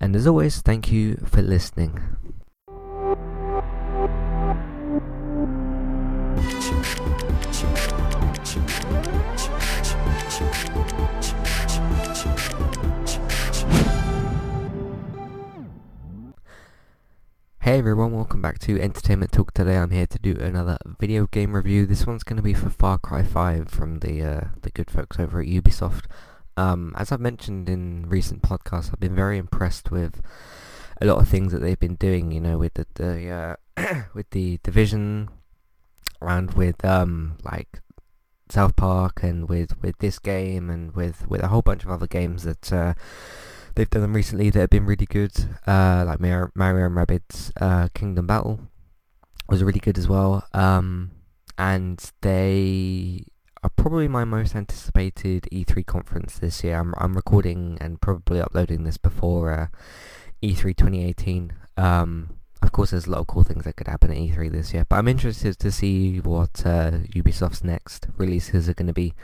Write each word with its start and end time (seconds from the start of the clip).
And 0.00 0.14
as 0.14 0.26
always, 0.26 0.60
thank 0.60 0.92
you 0.92 1.16
for 1.26 1.42
listening. 1.42 2.00
Hey 17.60 17.80
everyone, 17.80 18.12
welcome 18.12 18.40
back 18.40 18.60
to 18.60 18.80
Entertainment 18.80 19.32
Talk. 19.32 19.52
Today 19.52 19.76
I'm 19.76 19.90
here 19.90 20.06
to 20.06 20.18
do 20.20 20.36
another 20.40 20.78
video 21.00 21.26
game 21.26 21.54
review. 21.54 21.86
This 21.86 22.06
one's 22.06 22.22
going 22.22 22.36
to 22.36 22.42
be 22.42 22.54
for 22.54 22.70
Far 22.70 22.98
Cry 22.98 23.24
5 23.24 23.68
from 23.68 23.98
the 23.98 24.22
uh, 24.22 24.40
the 24.62 24.70
good 24.70 24.90
folks 24.90 25.18
over 25.18 25.40
at 25.40 25.48
Ubisoft. 25.48 26.04
Um, 26.58 26.94
as 26.96 27.12
I've 27.12 27.20
mentioned 27.20 27.68
in 27.68 28.08
recent 28.08 28.42
podcasts, 28.42 28.92
I've 28.92 29.00
been 29.00 29.14
very 29.14 29.38
impressed 29.38 29.90
with 29.90 30.20
a 31.00 31.06
lot 31.06 31.18
of 31.18 31.28
things 31.28 31.52
that 31.52 31.60
they've 31.60 31.78
been 31.78 31.94
doing. 31.94 32.32
You 32.32 32.40
know, 32.40 32.58
with 32.58 32.74
the, 32.74 32.86
the 32.94 33.56
uh, 33.78 34.02
with 34.14 34.28
the 34.30 34.58
division, 34.62 35.28
and 36.20 36.52
with 36.54 36.84
um, 36.84 37.38
like 37.44 37.80
South 38.48 38.76
Park, 38.76 39.22
and 39.22 39.48
with, 39.48 39.80
with 39.82 39.98
this 39.98 40.18
game, 40.18 40.70
and 40.70 40.94
with, 40.94 41.28
with 41.28 41.42
a 41.42 41.48
whole 41.48 41.62
bunch 41.62 41.84
of 41.84 41.90
other 41.90 42.06
games 42.06 42.44
that 42.44 42.72
uh, 42.72 42.94
they've 43.74 43.90
done 43.90 44.12
recently 44.12 44.50
that 44.50 44.58
have 44.60 44.70
been 44.70 44.86
really 44.86 45.06
good. 45.06 45.32
Uh, 45.66 46.04
like 46.06 46.20
Mario, 46.20 46.50
Mario 46.54 46.86
and 46.86 46.96
Rabbids 46.96 47.52
uh, 47.60 47.88
Kingdom 47.94 48.26
Battle 48.26 48.60
was 49.48 49.62
really 49.62 49.80
good 49.80 49.98
as 49.98 50.08
well. 50.08 50.46
Um, 50.52 51.12
and 51.56 52.10
they 52.20 53.24
are 53.62 53.70
probably 53.70 54.08
my 54.08 54.24
most 54.24 54.54
anticipated 54.54 55.48
E3 55.52 55.84
conference 55.84 56.38
this 56.38 56.62
year. 56.62 56.78
I'm, 56.78 56.94
I'm 56.98 57.14
recording 57.14 57.78
and 57.80 58.00
probably 58.00 58.40
uploading 58.40 58.84
this 58.84 58.96
before 58.96 59.52
uh, 59.52 59.66
E3 60.42 60.76
2018. 60.76 61.52
Um, 61.76 62.36
of 62.62 62.72
course, 62.72 62.90
there's 62.90 63.06
a 63.06 63.10
lot 63.10 63.20
of 63.20 63.26
cool 63.26 63.44
things 63.44 63.64
that 63.64 63.76
could 63.76 63.88
happen 63.88 64.10
at 64.10 64.16
E3 64.16 64.50
this 64.50 64.72
year, 64.74 64.84
but 64.88 64.96
I'm 64.96 65.08
interested 65.08 65.58
to 65.58 65.72
see 65.72 66.18
what 66.18 66.64
uh, 66.66 66.90
Ubisoft's 67.14 67.64
next 67.64 68.08
releases 68.16 68.68
are 68.68 68.74
going 68.74 68.88
to 68.88 68.92
be. 68.92 69.14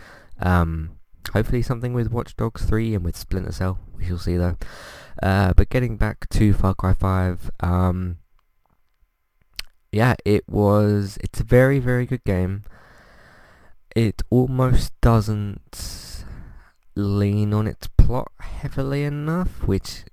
Um, 0.41 0.99
hopefully 1.33 1.63
something 1.63 1.95
with 1.95 2.11
Watch 2.11 2.37
Dogs 2.37 2.65
3 2.65 2.95
and 2.95 3.05
with 3.05 3.17
Splinter 3.17 3.53
Cell. 3.53 3.79
We 3.97 4.07
shall 4.07 4.19
see 4.19 4.37
though. 4.37 4.57
Uh, 5.23 5.53
but 5.57 5.69
getting 5.69 5.97
back 5.97 6.29
to 6.31 6.53
Far 6.53 6.75
Cry 6.75 6.95
5, 6.95 7.51
um, 7.61 8.19
yeah, 9.93 10.15
it 10.25 10.49
was. 10.49 11.19
It's 11.23 11.41
a 11.41 11.45
very, 11.45 11.79
very 11.79 12.05
good 12.05 12.25
game 12.25 12.65
it 13.95 14.23
almost 14.31 14.93
doesn't 15.01 16.25
lean 16.97 17.53
on 17.53 17.67
its 17.67 17.89
plot 17.97 18.31
heavily 18.41 19.05
enough, 19.05 19.67
which 19.67 20.05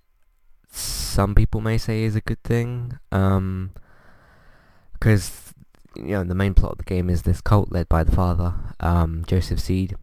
some 0.70 1.36
people 1.36 1.62
may 1.62 1.78
say 1.78 2.04
is 2.04 2.16
a 2.16 2.22
good 2.22 2.42
thing. 2.44 3.00
Um, 3.12 3.72
because 4.94 5.54
you 5.96 6.12
know 6.12 6.24
the 6.24 6.36
main 6.36 6.54
plot 6.54 6.74
of 6.74 6.78
the 6.78 6.84
game 6.84 7.10
is 7.10 7.24
this 7.24 7.42
cult 7.42 7.72
led 7.72 7.90
by 7.90 8.04
the 8.04 8.12
father, 8.12 8.54
um, 8.80 9.24
Joseph 9.28 9.60
Seed. 9.60 9.96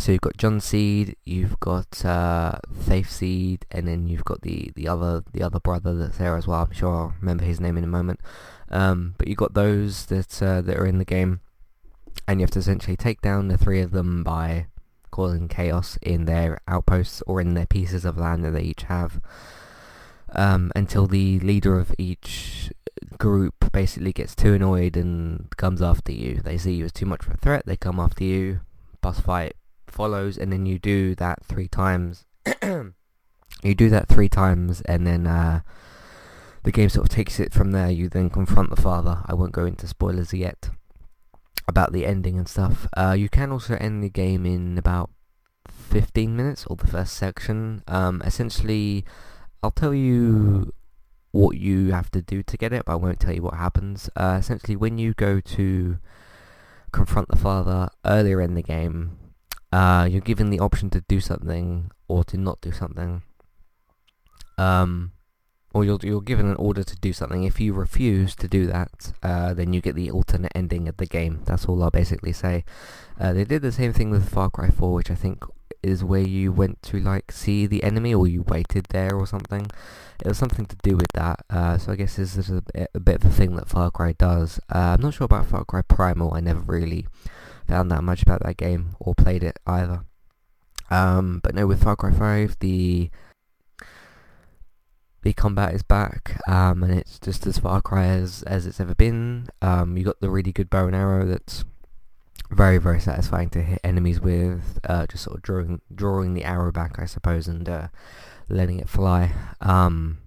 So 0.00 0.10
you've 0.10 0.22
got 0.22 0.36
John 0.36 0.58
Seed, 0.58 1.14
you've 1.24 1.60
got 1.60 2.04
uh, 2.04 2.58
Faith 2.80 3.10
Seed, 3.10 3.64
and 3.70 3.86
then 3.86 4.08
you've 4.08 4.24
got 4.24 4.40
the, 4.42 4.72
the 4.74 4.88
other 4.88 5.22
the 5.32 5.42
other 5.42 5.60
brother 5.60 5.94
that's 5.94 6.18
there 6.18 6.36
as 6.36 6.48
well. 6.48 6.62
I'm 6.62 6.72
sure 6.72 6.92
I'll 6.92 7.14
remember 7.20 7.44
his 7.44 7.60
name 7.60 7.76
in 7.76 7.84
a 7.84 7.88
moment. 7.88 8.20
Um, 8.70 9.14
but 9.18 9.28
you've 9.28 9.38
got 9.38 9.54
those 9.54 10.06
that 10.06 10.42
uh, 10.42 10.62
that 10.62 10.76
are 10.76 10.86
in 10.86 10.98
the 10.98 11.04
game 11.04 11.40
and 12.26 12.40
you 12.40 12.44
have 12.44 12.50
to 12.50 12.58
essentially 12.58 12.96
take 12.96 13.20
down 13.20 13.48
the 13.48 13.58
three 13.58 13.80
of 13.80 13.90
them 13.90 14.22
by 14.22 14.66
causing 15.10 15.46
chaos 15.46 15.96
in 16.02 16.24
their 16.24 16.58
outposts 16.66 17.22
or 17.26 17.40
in 17.40 17.54
their 17.54 17.66
pieces 17.66 18.04
of 18.04 18.18
land 18.18 18.44
that 18.44 18.50
they 18.50 18.62
each 18.62 18.82
have 18.84 19.20
um, 20.32 20.72
until 20.74 21.06
the 21.06 21.38
leader 21.40 21.78
of 21.78 21.94
each 21.98 22.72
group 23.18 23.70
basically 23.72 24.12
gets 24.12 24.34
too 24.34 24.54
annoyed 24.54 24.96
and 24.96 25.54
comes 25.56 25.80
after 25.80 26.12
you. 26.12 26.40
They 26.42 26.58
see 26.58 26.74
you 26.74 26.86
as 26.86 26.92
too 26.92 27.06
much 27.06 27.26
of 27.26 27.32
a 27.32 27.36
threat, 27.36 27.64
they 27.66 27.76
come 27.76 28.00
after 28.00 28.24
you, 28.24 28.60
boss 29.00 29.20
fight 29.20 29.54
follows, 29.86 30.36
and 30.36 30.52
then 30.52 30.66
you 30.66 30.78
do 30.78 31.14
that 31.16 31.44
three 31.44 31.68
times. 31.68 32.24
you 32.62 33.74
do 33.74 33.88
that 33.90 34.08
three 34.08 34.28
times, 34.28 34.80
and 34.82 35.06
then 35.06 35.26
uh, 35.26 35.60
the 36.64 36.72
game 36.72 36.88
sort 36.88 37.06
of 37.06 37.14
takes 37.14 37.38
it 37.38 37.52
from 37.52 37.70
there. 37.70 37.90
You 37.90 38.08
then 38.08 38.30
confront 38.30 38.70
the 38.70 38.82
father. 38.82 39.22
I 39.26 39.34
won't 39.34 39.52
go 39.52 39.64
into 39.64 39.86
spoilers 39.86 40.34
yet 40.34 40.70
about 41.66 41.92
the 41.92 42.06
ending 42.06 42.38
and 42.38 42.48
stuff. 42.48 42.86
Uh, 42.96 43.14
you 43.18 43.28
can 43.28 43.52
also 43.52 43.74
end 43.76 44.02
the 44.02 44.10
game 44.10 44.44
in 44.46 44.78
about 44.78 45.10
15 45.68 46.36
minutes, 46.36 46.66
or 46.66 46.76
the 46.76 46.86
first 46.86 47.14
section. 47.14 47.82
Um, 47.86 48.22
essentially, 48.24 49.04
I'll 49.62 49.70
tell 49.70 49.94
you 49.94 50.72
what 51.30 51.56
you 51.56 51.92
have 51.92 52.10
to 52.12 52.22
do 52.22 52.42
to 52.42 52.56
get 52.56 52.72
it, 52.72 52.84
but 52.84 52.92
I 52.92 52.96
won't 52.96 53.20
tell 53.20 53.34
you 53.34 53.42
what 53.42 53.54
happens. 53.54 54.10
Uh, 54.16 54.36
essentially, 54.38 54.76
when 54.76 54.98
you 54.98 55.14
go 55.14 55.40
to 55.40 55.98
confront 56.92 57.28
the 57.28 57.36
father 57.36 57.88
earlier 58.04 58.40
in 58.40 58.54
the 58.54 58.62
game, 58.62 59.18
uh, 59.72 60.06
you're 60.08 60.20
given 60.20 60.50
the 60.50 60.60
option 60.60 60.90
to 60.90 61.00
do 61.08 61.20
something 61.20 61.90
or 62.06 62.22
to 62.24 62.36
not 62.36 62.60
do 62.60 62.70
something. 62.70 63.22
Um, 64.58 65.12
or 65.74 65.84
you're, 65.84 65.98
you're 66.02 66.20
given 66.20 66.46
an 66.46 66.54
order 66.54 66.84
to 66.84 66.96
do 66.96 67.12
something. 67.12 67.42
If 67.42 67.60
you 67.60 67.74
refuse 67.74 68.36
to 68.36 68.46
do 68.46 68.66
that, 68.66 69.12
uh, 69.24 69.52
then 69.54 69.72
you 69.72 69.80
get 69.80 69.96
the 69.96 70.10
alternate 70.10 70.52
ending 70.54 70.88
of 70.88 70.96
the 70.98 71.06
game. 71.06 71.42
That's 71.46 71.66
all 71.66 71.82
I'll 71.82 71.90
basically 71.90 72.32
say. 72.32 72.64
Uh, 73.20 73.32
they 73.32 73.44
did 73.44 73.60
the 73.60 73.72
same 73.72 73.92
thing 73.92 74.10
with 74.10 74.28
Far 74.28 74.50
Cry 74.50 74.70
4, 74.70 74.94
which 74.94 75.10
I 75.10 75.16
think 75.16 75.42
is 75.82 76.04
where 76.04 76.22
you 76.22 76.52
went 76.52 76.80
to 76.82 76.98
like 76.98 77.30
see 77.30 77.66
the 77.66 77.82
enemy 77.82 78.14
or 78.14 78.26
you 78.26 78.42
waited 78.42 78.86
there 78.90 79.14
or 79.14 79.26
something. 79.26 79.66
It 80.24 80.28
was 80.28 80.38
something 80.38 80.64
to 80.66 80.76
do 80.82 80.96
with 80.96 81.10
that. 81.14 81.44
Uh, 81.50 81.76
so 81.76 81.92
I 81.92 81.96
guess 81.96 82.16
this 82.16 82.38
is 82.38 82.50
a, 82.50 82.62
a, 82.94 83.00
bit 83.00 83.16
of 83.16 83.24
a 83.24 83.30
thing 83.30 83.56
that 83.56 83.68
Far 83.68 83.90
Cry 83.90 84.12
does. 84.12 84.60
Uh, 84.72 84.94
I'm 84.94 85.02
not 85.02 85.14
sure 85.14 85.24
about 85.24 85.46
Far 85.46 85.64
Cry 85.64 85.82
Primal. 85.82 86.34
I 86.34 86.40
never 86.40 86.60
really 86.60 87.08
found 87.66 87.90
that 87.90 88.04
much 88.04 88.22
about 88.22 88.44
that 88.44 88.56
game 88.56 88.94
or 89.00 89.14
played 89.14 89.42
it 89.42 89.58
either. 89.66 90.04
Um, 90.88 91.40
but 91.42 91.54
no, 91.54 91.66
with 91.66 91.82
Far 91.82 91.96
Cry 91.96 92.12
5, 92.12 92.58
the 92.60 93.10
the 95.24 95.32
combat 95.32 95.72
is 95.72 95.82
back, 95.82 96.38
um, 96.46 96.82
and 96.82 96.92
it's 96.92 97.18
just 97.18 97.46
as 97.46 97.56
Far 97.56 97.80
Cry 97.80 98.04
as, 98.04 98.42
as 98.42 98.66
it's 98.66 98.78
ever 98.78 98.94
been. 98.94 99.48
Um, 99.62 99.96
you 99.96 100.04
got 100.04 100.20
the 100.20 100.28
really 100.28 100.52
good 100.52 100.68
bow 100.68 100.86
and 100.86 100.94
arrow 100.94 101.24
that's 101.26 101.64
very, 102.50 102.76
very 102.76 103.00
satisfying 103.00 103.48
to 103.50 103.62
hit 103.62 103.80
enemies 103.82 104.20
with, 104.20 104.78
uh, 104.84 105.06
just 105.06 105.24
sort 105.24 105.36
of 105.36 105.42
drawing, 105.42 105.80
drawing 105.92 106.34
the 106.34 106.44
arrow 106.44 106.70
back, 106.70 106.98
I 106.98 107.06
suppose, 107.06 107.48
and 107.48 107.66
uh, 107.66 107.88
letting 108.50 108.78
it 108.78 108.88
fly. 108.88 109.32
Um, 109.62 110.18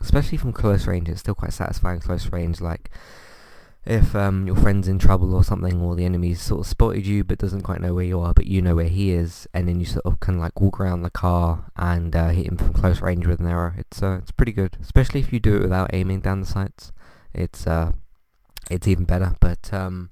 especially 0.00 0.38
from 0.38 0.54
close 0.54 0.86
range, 0.86 1.10
it's 1.10 1.20
still 1.20 1.34
quite 1.34 1.52
satisfying 1.52 2.00
close 2.00 2.32
range, 2.32 2.62
like 2.62 2.90
if 3.84 4.14
um, 4.14 4.46
your 4.46 4.54
friend's 4.54 4.86
in 4.86 4.98
trouble 4.98 5.34
or 5.34 5.42
something, 5.42 5.80
or 5.80 5.96
the 5.96 6.04
enemy's 6.04 6.40
sort 6.40 6.60
of 6.60 6.66
spotted 6.66 7.06
you 7.06 7.24
but 7.24 7.38
doesn't 7.38 7.62
quite 7.62 7.80
know 7.80 7.94
where 7.94 8.04
you 8.04 8.20
are, 8.20 8.32
but 8.32 8.46
you 8.46 8.62
know 8.62 8.76
where 8.76 8.88
he 8.88 9.10
is, 9.10 9.48
and 9.52 9.68
then 9.68 9.80
you 9.80 9.86
sort 9.86 10.06
of 10.06 10.16
of 10.28 10.36
like 10.36 10.60
walk 10.60 10.80
around 10.80 11.02
the 11.02 11.10
car 11.10 11.70
and 11.76 12.14
uh, 12.14 12.28
hit 12.28 12.46
him 12.46 12.56
from 12.56 12.72
close 12.72 13.00
range 13.00 13.26
with 13.26 13.40
an 13.40 13.46
arrow. 13.46 13.72
It's 13.76 14.02
uh, 14.02 14.18
it's 14.22 14.30
pretty 14.30 14.52
good, 14.52 14.76
especially 14.80 15.20
if 15.20 15.32
you 15.32 15.40
do 15.40 15.56
it 15.56 15.62
without 15.62 15.90
aiming 15.92 16.20
down 16.20 16.40
the 16.40 16.46
sights. 16.46 16.92
It's 17.34 17.66
uh, 17.66 17.92
it's 18.70 18.86
even 18.86 19.04
better. 19.04 19.34
But 19.40 19.72
um, 19.72 20.10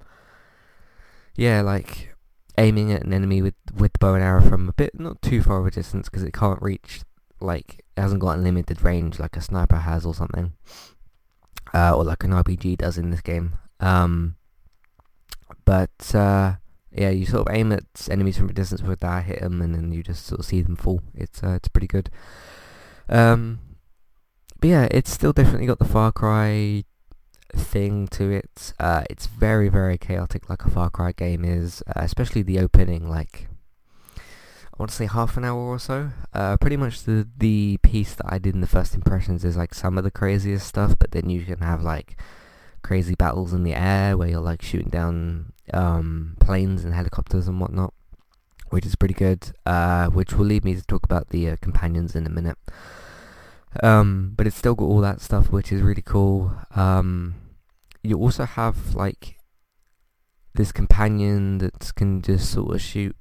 yeah, 1.35 1.61
like 1.61 2.13
aiming 2.57 2.91
at 2.91 3.03
an 3.03 3.13
enemy 3.13 3.41
with 3.41 3.55
with 3.73 3.93
the 3.93 3.99
bow 3.99 4.15
and 4.15 4.23
arrow 4.23 4.41
from 4.41 4.67
a 4.67 4.73
bit 4.73 4.99
not 4.99 5.21
too 5.21 5.41
far 5.41 5.59
of 5.59 5.65
a 5.65 5.71
distance 5.71 6.09
because 6.09 6.23
it 6.23 6.33
can't 6.33 6.61
reach 6.61 7.01
like 7.39 7.83
it 7.97 8.01
hasn't 8.01 8.21
got 8.21 8.37
unlimited 8.37 8.81
range 8.83 9.19
like 9.19 9.35
a 9.35 9.41
sniper 9.41 9.77
has 9.77 10.05
or 10.05 10.13
something 10.13 10.53
uh, 11.73 11.95
or 11.95 12.03
like 12.03 12.23
an 12.23 12.31
RPG 12.31 12.77
does 12.77 12.97
in 12.97 13.11
this 13.11 13.21
game. 13.21 13.53
Um, 13.79 14.35
but 15.65 16.13
uh, 16.15 16.55
yeah, 16.91 17.09
you 17.09 17.25
sort 17.25 17.47
of 17.47 17.55
aim 17.55 17.71
at 17.71 18.07
enemies 18.09 18.37
from 18.37 18.49
a 18.49 18.53
distance 18.53 18.81
with 18.81 18.99
that, 18.99 19.25
hit 19.25 19.41
them, 19.41 19.61
and 19.61 19.73
then 19.73 19.91
you 19.91 20.03
just 20.03 20.25
sort 20.25 20.39
of 20.39 20.45
see 20.45 20.61
them 20.61 20.75
fall. 20.75 21.01
It's 21.13 21.43
uh, 21.43 21.51
it's 21.51 21.67
pretty 21.67 21.87
good. 21.87 22.09
Um, 23.09 23.59
but 24.59 24.69
yeah, 24.69 24.87
it's 24.91 25.11
still 25.11 25.33
definitely 25.33 25.67
got 25.67 25.79
the 25.79 25.85
Far 25.85 26.11
Cry 26.11 26.83
thing 27.53 28.07
to 28.09 28.29
it. 28.29 28.73
Uh, 28.79 29.03
it's 29.09 29.27
very 29.27 29.69
very 29.69 29.97
chaotic, 29.97 30.49
like 30.49 30.65
a 30.65 30.69
Far 30.69 30.89
Cry 30.89 31.11
game 31.11 31.45
is, 31.45 31.81
uh, 31.87 32.01
especially 32.01 32.41
the 32.41 32.59
opening. 32.59 33.09
Like 33.09 33.47
want 34.81 34.89
to 34.89 34.95
say 34.95 35.05
half 35.05 35.37
an 35.37 35.45
hour 35.45 35.59
or 35.59 35.79
so. 35.79 36.09
Uh, 36.33 36.57
pretty 36.57 36.75
much 36.75 37.03
the 37.03 37.27
the 37.37 37.77
piece 37.83 38.15
that 38.15 38.25
I 38.27 38.39
did 38.39 38.55
in 38.55 38.61
the 38.61 38.67
first 38.67 38.95
impressions 38.95 39.45
is 39.45 39.55
like 39.55 39.73
some 39.75 39.97
of 39.97 40.03
the 40.03 40.11
craziest 40.11 40.67
stuff, 40.67 40.95
but 40.97 41.11
then 41.11 41.29
you 41.29 41.45
can 41.45 41.59
have 41.59 41.83
like 41.83 42.19
crazy 42.81 43.13
battles 43.13 43.53
in 43.53 43.63
the 43.63 43.75
air 43.75 44.17
where 44.17 44.27
you're 44.27 44.41
like 44.41 44.63
shooting 44.63 44.89
down 44.89 45.53
um, 45.71 46.35
planes 46.39 46.83
and 46.83 46.95
helicopters 46.95 47.47
and 47.47 47.61
whatnot, 47.61 47.93
which 48.69 48.85
is 48.85 48.95
pretty 48.95 49.13
good. 49.13 49.51
Uh, 49.67 50.07
which 50.07 50.33
will 50.33 50.45
lead 50.45 50.65
me 50.65 50.73
to 50.73 50.81
talk 50.81 51.03
about 51.03 51.29
the 51.29 51.49
uh, 51.49 51.57
companions 51.61 52.15
in 52.15 52.25
a 52.25 52.29
minute. 52.29 52.57
Um, 53.83 54.33
but 54.35 54.47
it's 54.47 54.57
still 54.57 54.75
got 54.75 54.85
all 54.85 55.01
that 55.01 55.21
stuff, 55.21 55.51
which 55.51 55.71
is 55.71 55.81
really 55.81 56.01
cool. 56.01 56.53
Um, 56.75 57.35
you 58.01 58.17
also 58.17 58.45
have 58.45 58.95
like 58.95 59.37
this 60.55 60.71
companion 60.71 61.59
that 61.59 61.93
can 61.95 62.21
just 62.23 62.51
sort 62.51 62.75
of 62.75 62.81
shoot 62.81 63.15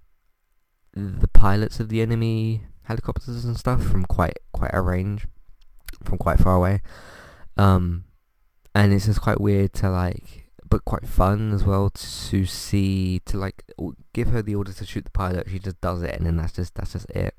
the 0.94 1.28
pilots 1.28 1.80
of 1.80 1.88
the 1.88 2.00
enemy 2.00 2.62
helicopters 2.82 3.44
and 3.44 3.56
stuff 3.56 3.82
from 3.82 4.04
quite 4.04 4.38
quite 4.52 4.72
a 4.74 4.80
range, 4.80 5.26
from 6.02 6.18
quite 6.18 6.38
far 6.38 6.56
away. 6.56 6.82
Um, 7.56 8.04
and 8.74 8.92
it's 8.92 9.06
just 9.06 9.20
quite 9.20 9.40
weird 9.40 9.72
to 9.74 9.90
like, 9.90 10.50
but 10.68 10.84
quite 10.84 11.06
fun 11.06 11.52
as 11.52 11.64
well 11.64 11.90
to 11.90 12.46
see 12.46 13.20
to 13.26 13.38
like 13.38 13.64
give 14.12 14.28
her 14.28 14.42
the 14.42 14.54
order 14.54 14.72
to 14.72 14.86
shoot 14.86 15.04
the 15.04 15.10
pilot. 15.10 15.48
She 15.50 15.58
just 15.58 15.80
does 15.80 16.02
it, 16.02 16.14
and 16.14 16.26
then 16.26 16.36
that's 16.36 16.52
just 16.52 16.74
that's 16.74 16.92
just 16.92 17.10
it. 17.10 17.34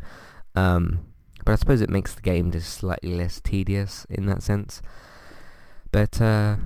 Um, 0.56 1.12
but 1.44 1.54
I 1.54 1.56
suppose 1.56 1.82
it 1.82 1.90
makes 1.90 2.14
the 2.14 2.22
game 2.22 2.52
just 2.52 2.74
slightly 2.74 3.16
less 3.16 3.42
tedious 3.42 4.06
in 4.10 4.26
that 4.28 4.44
sense. 4.44 4.82
But 5.92 6.22
uh, 6.22 6.58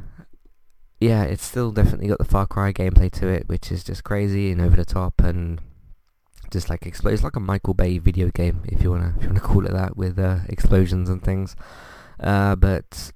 yeah, 1.00 1.24
it's 1.24 1.46
still 1.46 1.72
definitely 1.72 2.08
got 2.08 2.20
the 2.20 2.26
Far 2.26 2.46
Cry 2.48 2.74
gameplay 2.74 3.12
to 3.14 3.28
it, 3.28 3.48
which 3.48 3.72
is 3.72 3.84
just 3.84 4.04
crazy 4.04 4.52
and 4.52 4.62
over 4.62 4.76
the 4.76 4.86
top 4.86 5.22
and 5.22 5.62
just 6.56 6.70
like 6.70 6.86
explode. 6.86 7.14
It's 7.14 7.24
like 7.24 7.36
a 7.36 7.42
Michael 7.42 7.74
Bay 7.74 7.98
video 7.98 8.30
game, 8.30 8.62
if 8.66 8.82
you 8.82 8.92
wanna 8.92 9.14
if 9.18 9.24
you 9.24 9.28
wanna 9.30 9.42
call 9.42 9.66
it 9.66 9.74
that, 9.74 9.98
with 9.98 10.18
uh, 10.18 10.40
explosions 10.48 11.10
and 11.10 11.22
things. 11.22 11.56
Uh, 12.20 12.56
but 12.56 13.12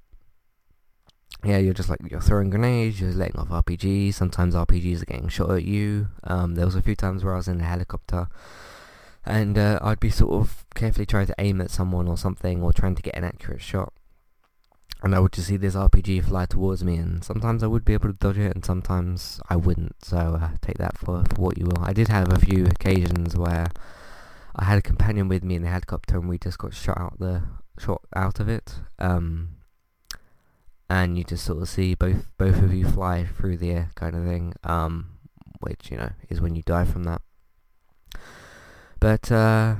yeah, 1.42 1.56
you're 1.56 1.74
just 1.74 1.88
like 1.88 2.00
you're 2.10 2.20
throwing 2.20 2.50
grenades, 2.50 3.00
you're 3.00 3.12
letting 3.12 3.40
off 3.40 3.48
RPGs. 3.48 4.12
Sometimes 4.12 4.54
RPGs 4.54 5.02
are 5.02 5.06
getting 5.06 5.28
shot 5.28 5.50
at 5.50 5.64
you. 5.64 6.08
Um, 6.24 6.54
there 6.54 6.66
was 6.66 6.76
a 6.76 6.82
few 6.82 6.94
times 6.94 7.24
where 7.24 7.32
I 7.32 7.38
was 7.38 7.48
in 7.48 7.62
a 7.62 7.64
helicopter, 7.64 8.28
and 9.24 9.56
uh, 9.56 9.78
I'd 9.80 10.00
be 10.00 10.10
sort 10.10 10.34
of 10.34 10.66
carefully 10.74 11.06
trying 11.06 11.26
to 11.28 11.34
aim 11.38 11.62
at 11.62 11.70
someone 11.70 12.08
or 12.08 12.18
something, 12.18 12.62
or 12.62 12.74
trying 12.74 12.94
to 12.94 13.02
get 13.02 13.16
an 13.16 13.24
accurate 13.24 13.62
shot. 13.62 13.94
And 15.02 15.14
I 15.14 15.18
would 15.18 15.32
just 15.32 15.48
see 15.48 15.56
this 15.56 15.74
RPG 15.74 16.24
fly 16.24 16.46
towards 16.46 16.84
me, 16.84 16.96
and 16.96 17.24
sometimes 17.24 17.62
I 17.62 17.66
would 17.66 17.84
be 17.84 17.94
able 17.94 18.08
to 18.08 18.18
dodge 18.18 18.38
it, 18.38 18.54
and 18.54 18.64
sometimes 18.64 19.40
I 19.48 19.56
wouldn't. 19.56 20.04
So 20.04 20.38
uh, 20.40 20.50
take 20.60 20.78
that 20.78 20.98
for, 20.98 21.24
for 21.24 21.40
what 21.40 21.58
you 21.58 21.66
will. 21.66 21.82
I 21.82 21.92
did 21.92 22.08
have 22.08 22.32
a 22.32 22.38
few 22.38 22.66
occasions 22.66 23.36
where 23.36 23.68
I 24.54 24.64
had 24.64 24.78
a 24.78 24.82
companion 24.82 25.28
with 25.28 25.42
me 25.42 25.54
in 25.54 25.62
the 25.62 25.68
helicopter, 25.68 26.18
and 26.18 26.28
we 26.28 26.38
just 26.38 26.58
got 26.58 26.74
shot 26.74 26.98
out 26.98 27.18
the 27.18 27.42
shot 27.78 28.02
out 28.14 28.40
of 28.40 28.48
it. 28.48 28.74
Um, 28.98 29.56
and 30.90 31.16
you 31.16 31.22
just 31.22 31.44
sort 31.44 31.62
of 31.62 31.68
see 31.68 31.94
both 31.94 32.26
both 32.36 32.60
of 32.60 32.74
you 32.74 32.86
fly 32.86 33.24
through 33.24 33.56
the 33.56 33.70
air 33.70 33.90
kind 33.94 34.16
of 34.16 34.24
thing 34.24 34.52
um, 34.64 35.06
which 35.60 35.90
you 35.90 35.96
know 35.96 36.10
is 36.28 36.40
when 36.40 36.56
you 36.56 36.62
die 36.62 36.84
from 36.84 37.04
that 37.04 37.22
but 38.98 39.30
uh, 39.30 39.76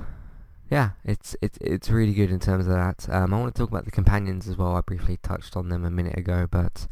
yeah 0.71 0.91
it's 1.05 1.37
it's 1.43 1.59
it's 1.61 1.91
really 1.91 2.15
good 2.15 2.31
in 2.31 2.39
terms 2.39 2.67
of 2.67 2.73
that 2.73 3.09
um, 3.11 3.35
I 3.35 3.39
want 3.39 3.55
to 3.55 3.59
talk 3.59 3.71
about 3.71 3.85
the 3.85 3.91
companions 3.91 4.49
as 4.49 4.57
well 4.57 4.77
I 4.77 4.81
briefly 4.81 5.19
touched 5.23 5.57
on 5.57 5.69
them 5.69 5.85
a 5.85 5.91
minute 5.91 6.17
ago 6.17 6.47
but 6.51 6.87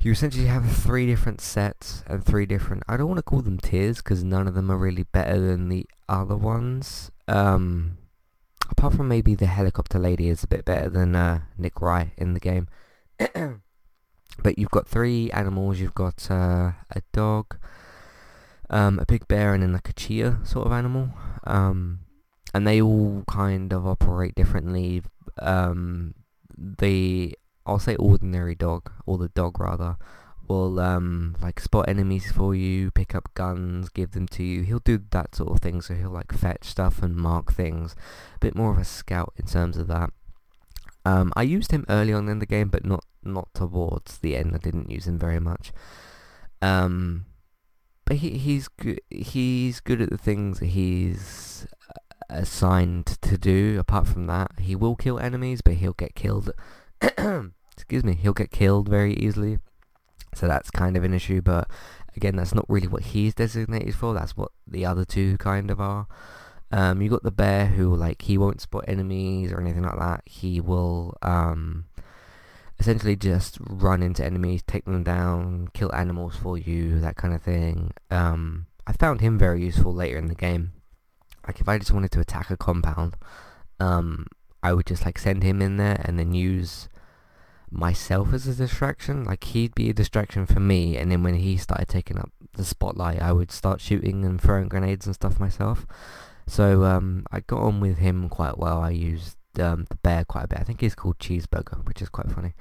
you 0.00 0.10
essentially 0.10 0.46
have 0.46 0.70
three 0.70 1.06
different 1.06 1.40
sets 1.40 2.02
and 2.06 2.24
three 2.24 2.46
different 2.46 2.82
I 2.88 2.96
don't 2.96 3.08
want 3.08 3.18
to 3.18 3.22
call 3.22 3.42
them 3.42 3.58
tiers 3.58 3.98
because 3.98 4.24
none 4.24 4.48
of 4.48 4.54
them 4.54 4.70
are 4.70 4.76
really 4.76 5.04
better 5.04 5.38
than 5.38 5.68
the 5.68 5.86
other 6.08 6.36
ones 6.36 7.10
um, 7.28 7.98
apart 8.70 8.94
from 8.94 9.08
maybe 9.08 9.34
the 9.34 9.46
helicopter 9.46 9.98
lady 9.98 10.28
is 10.28 10.42
a 10.42 10.48
bit 10.48 10.64
better 10.64 10.88
than 10.88 11.14
uh, 11.14 11.40
Nick 11.58 11.80
Wright 11.80 12.10
in 12.16 12.34
the 12.34 12.40
game 12.40 12.68
but 14.42 14.58
you've 14.58 14.70
got 14.70 14.88
three 14.88 15.30
animals. 15.32 15.80
You've 15.80 15.94
got 15.94 16.30
uh, 16.30 16.72
a 16.90 17.02
dog, 17.12 17.58
um, 18.70 18.98
a 18.98 19.06
big 19.06 19.26
bear, 19.28 19.54
and 19.54 19.62
then 19.62 19.72
like 19.72 19.88
a 19.88 19.92
cheetah 19.92 20.40
sort 20.44 20.66
of 20.66 20.72
animal. 20.72 21.10
Um, 21.44 22.00
and 22.56 22.66
they 22.66 22.80
all 22.80 23.22
kind 23.28 23.70
of 23.70 23.86
operate 23.86 24.34
differently. 24.34 25.02
Um, 25.38 26.14
the 26.56 27.36
I'll 27.66 27.78
say 27.78 27.96
ordinary 27.96 28.54
dog, 28.54 28.90
or 29.04 29.18
the 29.18 29.28
dog 29.28 29.60
rather, 29.60 29.98
will 30.48 30.80
um, 30.80 31.36
like 31.42 31.60
spot 31.60 31.86
enemies 31.86 32.32
for 32.32 32.54
you, 32.54 32.90
pick 32.90 33.14
up 33.14 33.28
guns, 33.34 33.90
give 33.90 34.12
them 34.12 34.26
to 34.28 34.42
you. 34.42 34.62
He'll 34.62 34.78
do 34.78 35.02
that 35.10 35.34
sort 35.34 35.50
of 35.50 35.60
thing. 35.60 35.82
So 35.82 35.92
he'll 35.94 36.08
like 36.08 36.32
fetch 36.32 36.64
stuff 36.64 37.02
and 37.02 37.14
mark 37.14 37.52
things. 37.52 37.94
A 38.36 38.38
bit 38.38 38.56
more 38.56 38.70
of 38.70 38.78
a 38.78 38.84
scout 38.86 39.34
in 39.36 39.44
terms 39.44 39.76
of 39.76 39.86
that. 39.88 40.10
Um, 41.04 41.34
I 41.36 41.42
used 41.42 41.72
him 41.72 41.84
early 41.90 42.14
on 42.14 42.26
in 42.30 42.38
the 42.38 42.46
game, 42.46 42.68
but 42.68 42.86
not 42.86 43.04
not 43.22 43.52
towards 43.52 44.16
the 44.18 44.34
end. 44.34 44.54
I 44.54 44.58
didn't 44.58 44.90
use 44.90 45.06
him 45.06 45.18
very 45.18 45.40
much. 45.40 45.72
Um, 46.62 47.26
but 48.06 48.16
he 48.16 48.38
he's 48.38 48.66
good. 48.68 49.02
He's 49.10 49.80
good 49.80 50.00
at 50.00 50.08
the 50.08 50.16
things 50.16 50.60
he's 50.60 51.66
assigned 52.28 53.06
to 53.22 53.38
do. 53.38 53.78
Apart 53.78 54.06
from 54.06 54.26
that, 54.26 54.52
he 54.58 54.74
will 54.74 54.96
kill 54.96 55.18
enemies, 55.18 55.60
but 55.62 55.74
he'll 55.74 55.92
get 55.92 56.14
killed. 56.14 56.52
excuse 57.00 58.04
me. 58.04 58.14
He'll 58.14 58.32
get 58.32 58.50
killed 58.50 58.88
very 58.88 59.14
easily. 59.14 59.58
So 60.34 60.46
that's 60.46 60.70
kind 60.70 60.96
of 60.96 61.04
an 61.04 61.14
issue. 61.14 61.40
But 61.40 61.68
again, 62.16 62.36
that's 62.36 62.54
not 62.54 62.68
really 62.68 62.88
what 62.88 63.02
he's 63.02 63.34
designated 63.34 63.94
for. 63.94 64.14
That's 64.14 64.36
what 64.36 64.52
the 64.66 64.84
other 64.84 65.04
two 65.04 65.36
kind 65.38 65.70
of 65.70 65.80
are. 65.80 66.06
Um, 66.72 67.00
you 67.00 67.08
got 67.08 67.22
the 67.22 67.30
bear 67.30 67.66
who 67.66 67.94
like 67.94 68.22
he 68.22 68.36
won't 68.36 68.60
spot 68.60 68.84
enemies 68.88 69.52
or 69.52 69.60
anything 69.60 69.82
like 69.82 69.98
that. 69.98 70.22
He 70.26 70.60
will 70.60 71.16
um, 71.22 71.86
essentially 72.78 73.16
just 73.16 73.58
run 73.60 74.02
into 74.02 74.24
enemies, 74.24 74.62
take 74.66 74.84
them 74.84 75.04
down, 75.04 75.68
kill 75.74 75.94
animals 75.94 76.36
for 76.36 76.58
you, 76.58 76.98
that 77.00 77.16
kind 77.16 77.34
of 77.34 77.42
thing. 77.42 77.92
Um, 78.10 78.66
I 78.86 78.92
found 78.92 79.20
him 79.20 79.38
very 79.38 79.62
useful 79.62 79.94
later 79.94 80.18
in 80.18 80.26
the 80.26 80.34
game. 80.34 80.72
Like 81.46 81.60
if 81.60 81.68
I 81.68 81.78
just 81.78 81.92
wanted 81.92 82.10
to 82.12 82.20
attack 82.20 82.50
a 82.50 82.56
compound, 82.56 83.16
um, 83.78 84.26
I 84.62 84.72
would 84.72 84.86
just 84.86 85.04
like 85.04 85.18
send 85.18 85.42
him 85.42 85.62
in 85.62 85.76
there 85.76 86.00
and 86.04 86.18
then 86.18 86.34
use 86.34 86.88
myself 87.70 88.32
as 88.32 88.46
a 88.46 88.54
distraction. 88.54 89.24
Like 89.24 89.44
he'd 89.44 89.74
be 89.74 89.90
a 89.90 89.94
distraction 89.94 90.46
for 90.46 90.60
me, 90.60 90.96
and 90.96 91.10
then 91.10 91.22
when 91.22 91.34
he 91.36 91.56
started 91.56 91.88
taking 91.88 92.18
up 92.18 92.30
the 92.54 92.64
spotlight, 92.64 93.20
I 93.20 93.32
would 93.32 93.52
start 93.52 93.80
shooting 93.80 94.24
and 94.24 94.40
throwing 94.40 94.68
grenades 94.68 95.06
and 95.06 95.14
stuff 95.14 95.38
myself. 95.38 95.86
So 96.46 96.84
um, 96.84 97.26
I 97.30 97.40
got 97.40 97.62
on 97.62 97.80
with 97.80 97.98
him 97.98 98.28
quite 98.28 98.58
well. 98.58 98.80
I 98.80 98.90
used 98.90 99.36
um, 99.58 99.86
the 99.88 99.96
bear 99.96 100.24
quite 100.24 100.44
a 100.44 100.48
bit. 100.48 100.60
I 100.60 100.62
think 100.62 100.80
he's 100.80 100.94
called 100.94 101.18
Cheeseburger, 101.18 101.86
which 101.86 102.00
is 102.00 102.08
quite 102.08 102.30
funny. 102.30 102.54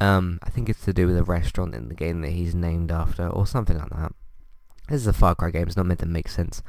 Um, 0.00 0.38
I 0.42 0.50
think 0.50 0.68
it's 0.68 0.84
to 0.84 0.92
do 0.92 1.06
with 1.06 1.16
a 1.16 1.24
restaurant 1.24 1.74
in 1.74 1.88
the 1.88 1.94
game 1.94 2.20
that 2.22 2.30
he's 2.30 2.54
named 2.54 2.90
after, 2.90 3.28
or 3.28 3.46
something 3.46 3.76
like 3.76 3.90
that. 3.90 4.12
This 4.88 5.02
is 5.02 5.06
a 5.06 5.12
Far 5.12 5.34
Cry 5.34 5.50
game. 5.50 5.66
It's 5.66 5.76
not 5.76 5.86
meant 5.86 6.00
to 6.00 6.06
make 6.06 6.28
sense. 6.28 6.62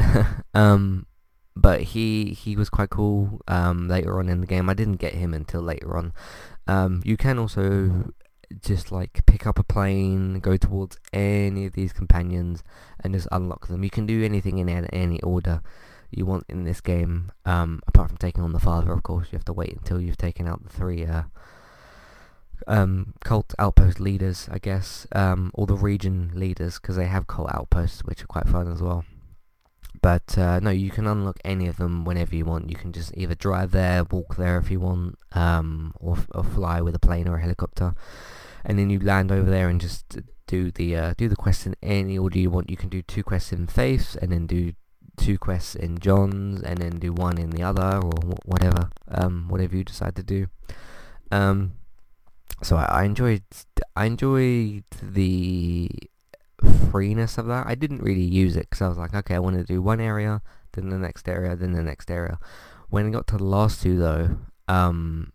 um, 0.54 1.06
but 1.54 1.82
he 1.82 2.32
he 2.32 2.56
was 2.56 2.68
quite 2.68 2.90
cool 2.90 3.40
um, 3.48 3.88
later 3.88 4.18
on 4.18 4.28
in 4.28 4.40
the 4.40 4.46
game. 4.46 4.68
I 4.68 4.74
didn't 4.74 4.96
get 4.96 5.14
him 5.14 5.32
until 5.32 5.62
later 5.62 5.96
on. 5.96 6.12
Um, 6.66 7.02
you 7.04 7.16
can 7.16 7.38
also 7.38 8.12
just 8.62 8.92
like 8.92 9.24
pick 9.26 9.46
up 9.46 9.58
a 9.58 9.64
plane, 9.64 10.40
go 10.40 10.56
towards 10.56 10.98
any 11.12 11.66
of 11.66 11.72
these 11.72 11.92
companions, 11.92 12.62
and 13.02 13.14
just 13.14 13.28
unlock 13.32 13.68
them. 13.68 13.82
You 13.82 13.90
can 13.90 14.06
do 14.06 14.24
anything 14.24 14.58
in 14.58 14.68
any 14.68 15.20
order 15.22 15.62
you 16.10 16.26
want 16.26 16.44
in 16.48 16.64
this 16.64 16.80
game. 16.80 17.32
Um, 17.44 17.82
apart 17.86 18.08
from 18.08 18.18
taking 18.18 18.42
on 18.42 18.52
the 18.52 18.60
father, 18.60 18.92
of 18.92 19.02
course, 19.02 19.28
you 19.32 19.36
have 19.36 19.44
to 19.46 19.52
wait 19.52 19.72
until 19.72 20.00
you've 20.00 20.16
taken 20.16 20.46
out 20.46 20.62
the 20.62 20.68
three 20.68 21.04
uh, 21.04 21.24
um, 22.66 23.14
cult 23.24 23.54
outpost 23.58 24.00
leaders, 24.00 24.48
I 24.50 24.58
guess, 24.58 25.06
um, 25.12 25.50
or 25.54 25.66
the 25.66 25.76
region 25.76 26.32
leaders, 26.34 26.78
because 26.78 26.96
they 26.96 27.06
have 27.06 27.26
cult 27.26 27.50
outposts, 27.52 28.04
which 28.04 28.22
are 28.22 28.26
quite 28.26 28.48
fun 28.48 28.70
as 28.70 28.82
well. 28.82 29.04
But 30.06 30.38
uh, 30.38 30.60
no, 30.60 30.70
you 30.70 30.90
can 30.90 31.08
unlock 31.08 31.40
any 31.44 31.66
of 31.66 31.78
them 31.78 32.04
whenever 32.04 32.36
you 32.36 32.44
want. 32.44 32.70
You 32.70 32.76
can 32.76 32.92
just 32.92 33.10
either 33.16 33.34
drive 33.34 33.72
there, 33.72 34.04
walk 34.04 34.36
there 34.36 34.56
if 34.56 34.70
you 34.70 34.78
want, 34.78 35.18
um, 35.32 35.94
or, 35.98 36.16
or 36.32 36.44
fly 36.44 36.80
with 36.80 36.94
a 36.94 37.00
plane 37.00 37.26
or 37.26 37.38
a 37.38 37.40
helicopter, 37.40 37.92
and 38.64 38.78
then 38.78 38.88
you 38.88 39.00
land 39.00 39.32
over 39.32 39.50
there 39.50 39.68
and 39.68 39.80
just 39.80 40.18
do 40.46 40.70
the 40.70 40.94
uh, 40.94 41.14
do 41.18 41.28
the 41.28 41.34
quest 41.34 41.66
in 41.66 41.74
any 41.82 42.16
order 42.16 42.38
you 42.38 42.50
want. 42.50 42.70
You 42.70 42.76
can 42.76 42.88
do 42.88 43.02
two 43.02 43.24
quests 43.24 43.52
in 43.52 43.66
Faith, 43.66 44.16
and 44.22 44.30
then 44.30 44.46
do 44.46 44.74
two 45.16 45.38
quests 45.38 45.74
in 45.74 45.98
John's 45.98 46.62
and 46.62 46.78
then 46.78 47.00
do 47.00 47.12
one 47.12 47.36
in 47.36 47.50
the 47.50 47.64
other 47.64 47.96
or 47.96 48.12
whatever, 48.44 48.90
um, 49.08 49.48
whatever 49.48 49.76
you 49.76 49.82
decide 49.82 50.14
to 50.14 50.22
do. 50.22 50.46
Um, 51.32 51.72
so 52.62 52.76
I, 52.76 52.84
I 52.84 53.02
enjoyed, 53.02 53.42
I 53.96 54.04
enjoyed 54.04 54.84
the 55.02 55.90
freeness 56.90 57.38
of 57.38 57.46
that. 57.46 57.66
I 57.66 57.74
didn't 57.74 58.02
really 58.02 58.22
use 58.22 58.56
it 58.56 58.70
because 58.70 58.82
I 58.82 58.88
was 58.88 58.98
like, 58.98 59.14
okay, 59.14 59.34
I 59.34 59.38
want 59.38 59.56
to 59.56 59.64
do 59.64 59.82
one 59.82 60.00
area, 60.00 60.42
then 60.72 60.88
the 60.88 60.98
next 60.98 61.28
area, 61.28 61.56
then 61.56 61.72
the 61.72 61.82
next 61.82 62.10
area. 62.10 62.38
When 62.88 63.06
I 63.06 63.10
got 63.10 63.26
to 63.28 63.36
the 63.36 63.44
last 63.44 63.82
two 63.82 63.98
though, 63.98 64.36
um, 64.68 65.32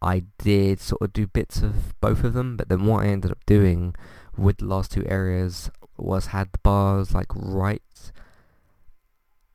I 0.00 0.24
did 0.38 0.80
sort 0.80 1.02
of 1.02 1.12
do 1.12 1.26
bits 1.26 1.62
of 1.62 1.98
both 2.00 2.24
of 2.24 2.34
them, 2.34 2.56
but 2.56 2.68
then 2.68 2.86
what 2.86 3.04
I 3.04 3.08
ended 3.08 3.30
up 3.30 3.44
doing 3.46 3.94
with 4.36 4.58
the 4.58 4.66
last 4.66 4.90
two 4.92 5.04
areas 5.06 5.70
was 5.96 6.26
had 6.26 6.50
the 6.52 6.58
bars 6.58 7.14
like 7.14 7.28
right 7.34 7.82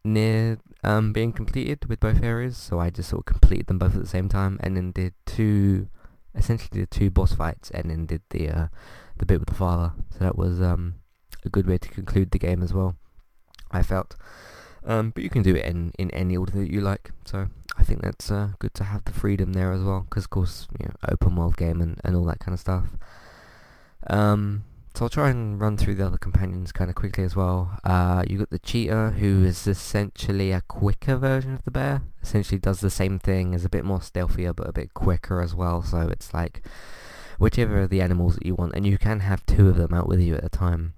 near 0.06 0.60
um, 0.84 1.12
being 1.12 1.34
completed 1.34 1.86
with 1.86 2.00
both 2.00 2.24
areas, 2.24 2.58
so 2.58 2.80
I 2.80 2.90
just 2.90 3.10
sort 3.10 3.22
of 3.22 3.26
completed 3.26 3.68
them 3.68 3.80
both 3.80 3.96
at 3.96 4.02
the 4.02 4.08
same 4.08 4.30
time, 4.30 4.58
and 4.62 4.78
then 4.78 4.92
did 4.92 5.14
two, 5.26 5.90
essentially 6.34 6.82
did 6.82 6.92
two 6.92 7.10
boss 7.10 7.34
fights, 7.34 7.70
and 7.72 7.90
then 7.90 8.06
did 8.06 8.22
the 8.30 8.50
uh, 8.50 8.68
the 9.20 9.26
bit 9.26 9.40
with 9.40 9.50
the 9.50 9.56
father. 9.56 9.94
So 10.12 10.20
that 10.20 10.38
was 10.38 10.62
um, 10.62 10.96
a 11.46 11.50
good 11.50 11.68
way 11.68 11.78
to 11.78 11.90
conclude 11.90 12.32
the 12.32 12.40
game 12.40 12.64
as 12.64 12.74
well. 12.74 12.96
I 13.72 13.84
felt, 13.84 14.16
um, 14.86 15.12
but 15.12 15.24
you 15.24 15.30
can 15.30 15.44
do 15.44 15.56
it 15.56 15.66
in 15.66 15.92
in 16.00 16.10
any 16.12 16.38
order 16.38 16.54
that 16.54 16.72
you 16.72 16.82
like. 16.82 17.12
So 17.26 17.48
I 17.78 17.84
think 17.84 18.02
that's 18.02 18.32
uh, 18.32 18.50
good 18.60 18.74
to 18.76 18.86
have 18.86 19.06
the 19.06 19.12
freedom 19.12 19.54
there 19.54 19.72
as 19.72 19.82
well, 19.82 20.06
because 20.10 20.24
of 20.24 20.30
course, 20.30 20.68
you 20.80 20.86
know, 20.86 20.96
open 21.10 21.36
world 21.36 21.58
game 21.58 21.82
and, 21.82 22.00
and 22.04 22.16
all 22.16 22.26
that 22.26 22.40
kind 22.40 22.54
of 22.54 22.60
stuff. 22.60 22.86
Um, 24.08 24.64
so 24.96 25.06
I'll 25.06 25.10
try 25.10 25.30
and 25.30 25.62
run 25.62 25.78
through 25.78 25.96
the 25.96 26.08
other 26.08 26.18
companions 26.18 26.72
kind 26.72 26.90
of 26.90 26.96
quickly 26.96 27.24
as 27.24 27.36
well. 27.36 27.78
Uh, 27.84 28.24
you 28.28 28.40
got 28.40 28.50
the 28.50 28.58
cheetah, 28.58 29.12
who 29.20 29.44
is 29.44 29.68
essentially 29.68 30.52
a 30.52 30.62
quicker 30.62 31.18
version 31.18 31.54
of 31.54 31.64
the 31.66 31.72
bear. 31.72 32.02
Essentially 32.24 32.58
does 32.58 32.80
the 32.80 32.90
same 32.90 33.20
thing, 33.20 33.54
is 33.54 33.64
a 33.64 33.70
bit 33.70 33.86
more 33.86 34.00
stealthier, 34.00 34.56
but 34.56 34.68
a 34.68 34.74
bit 34.74 34.96
quicker 34.96 35.40
as 35.40 35.54
well. 35.54 35.84
So 35.84 36.08
it's 36.08 36.34
like 36.34 36.64
whichever 37.38 37.82
of 37.82 37.90
the 37.90 38.02
animals 38.02 38.36
that 38.36 38.46
you 38.46 38.56
want, 38.56 38.74
and 38.76 38.86
you 38.86 38.98
can 38.98 39.22
have 39.22 39.46
two 39.46 39.70
of 39.70 39.78
them 39.78 39.94
out 39.94 40.08
with 40.08 40.20
you 40.20 40.36
at 40.36 40.44
a 40.44 40.50
time. 40.50 40.94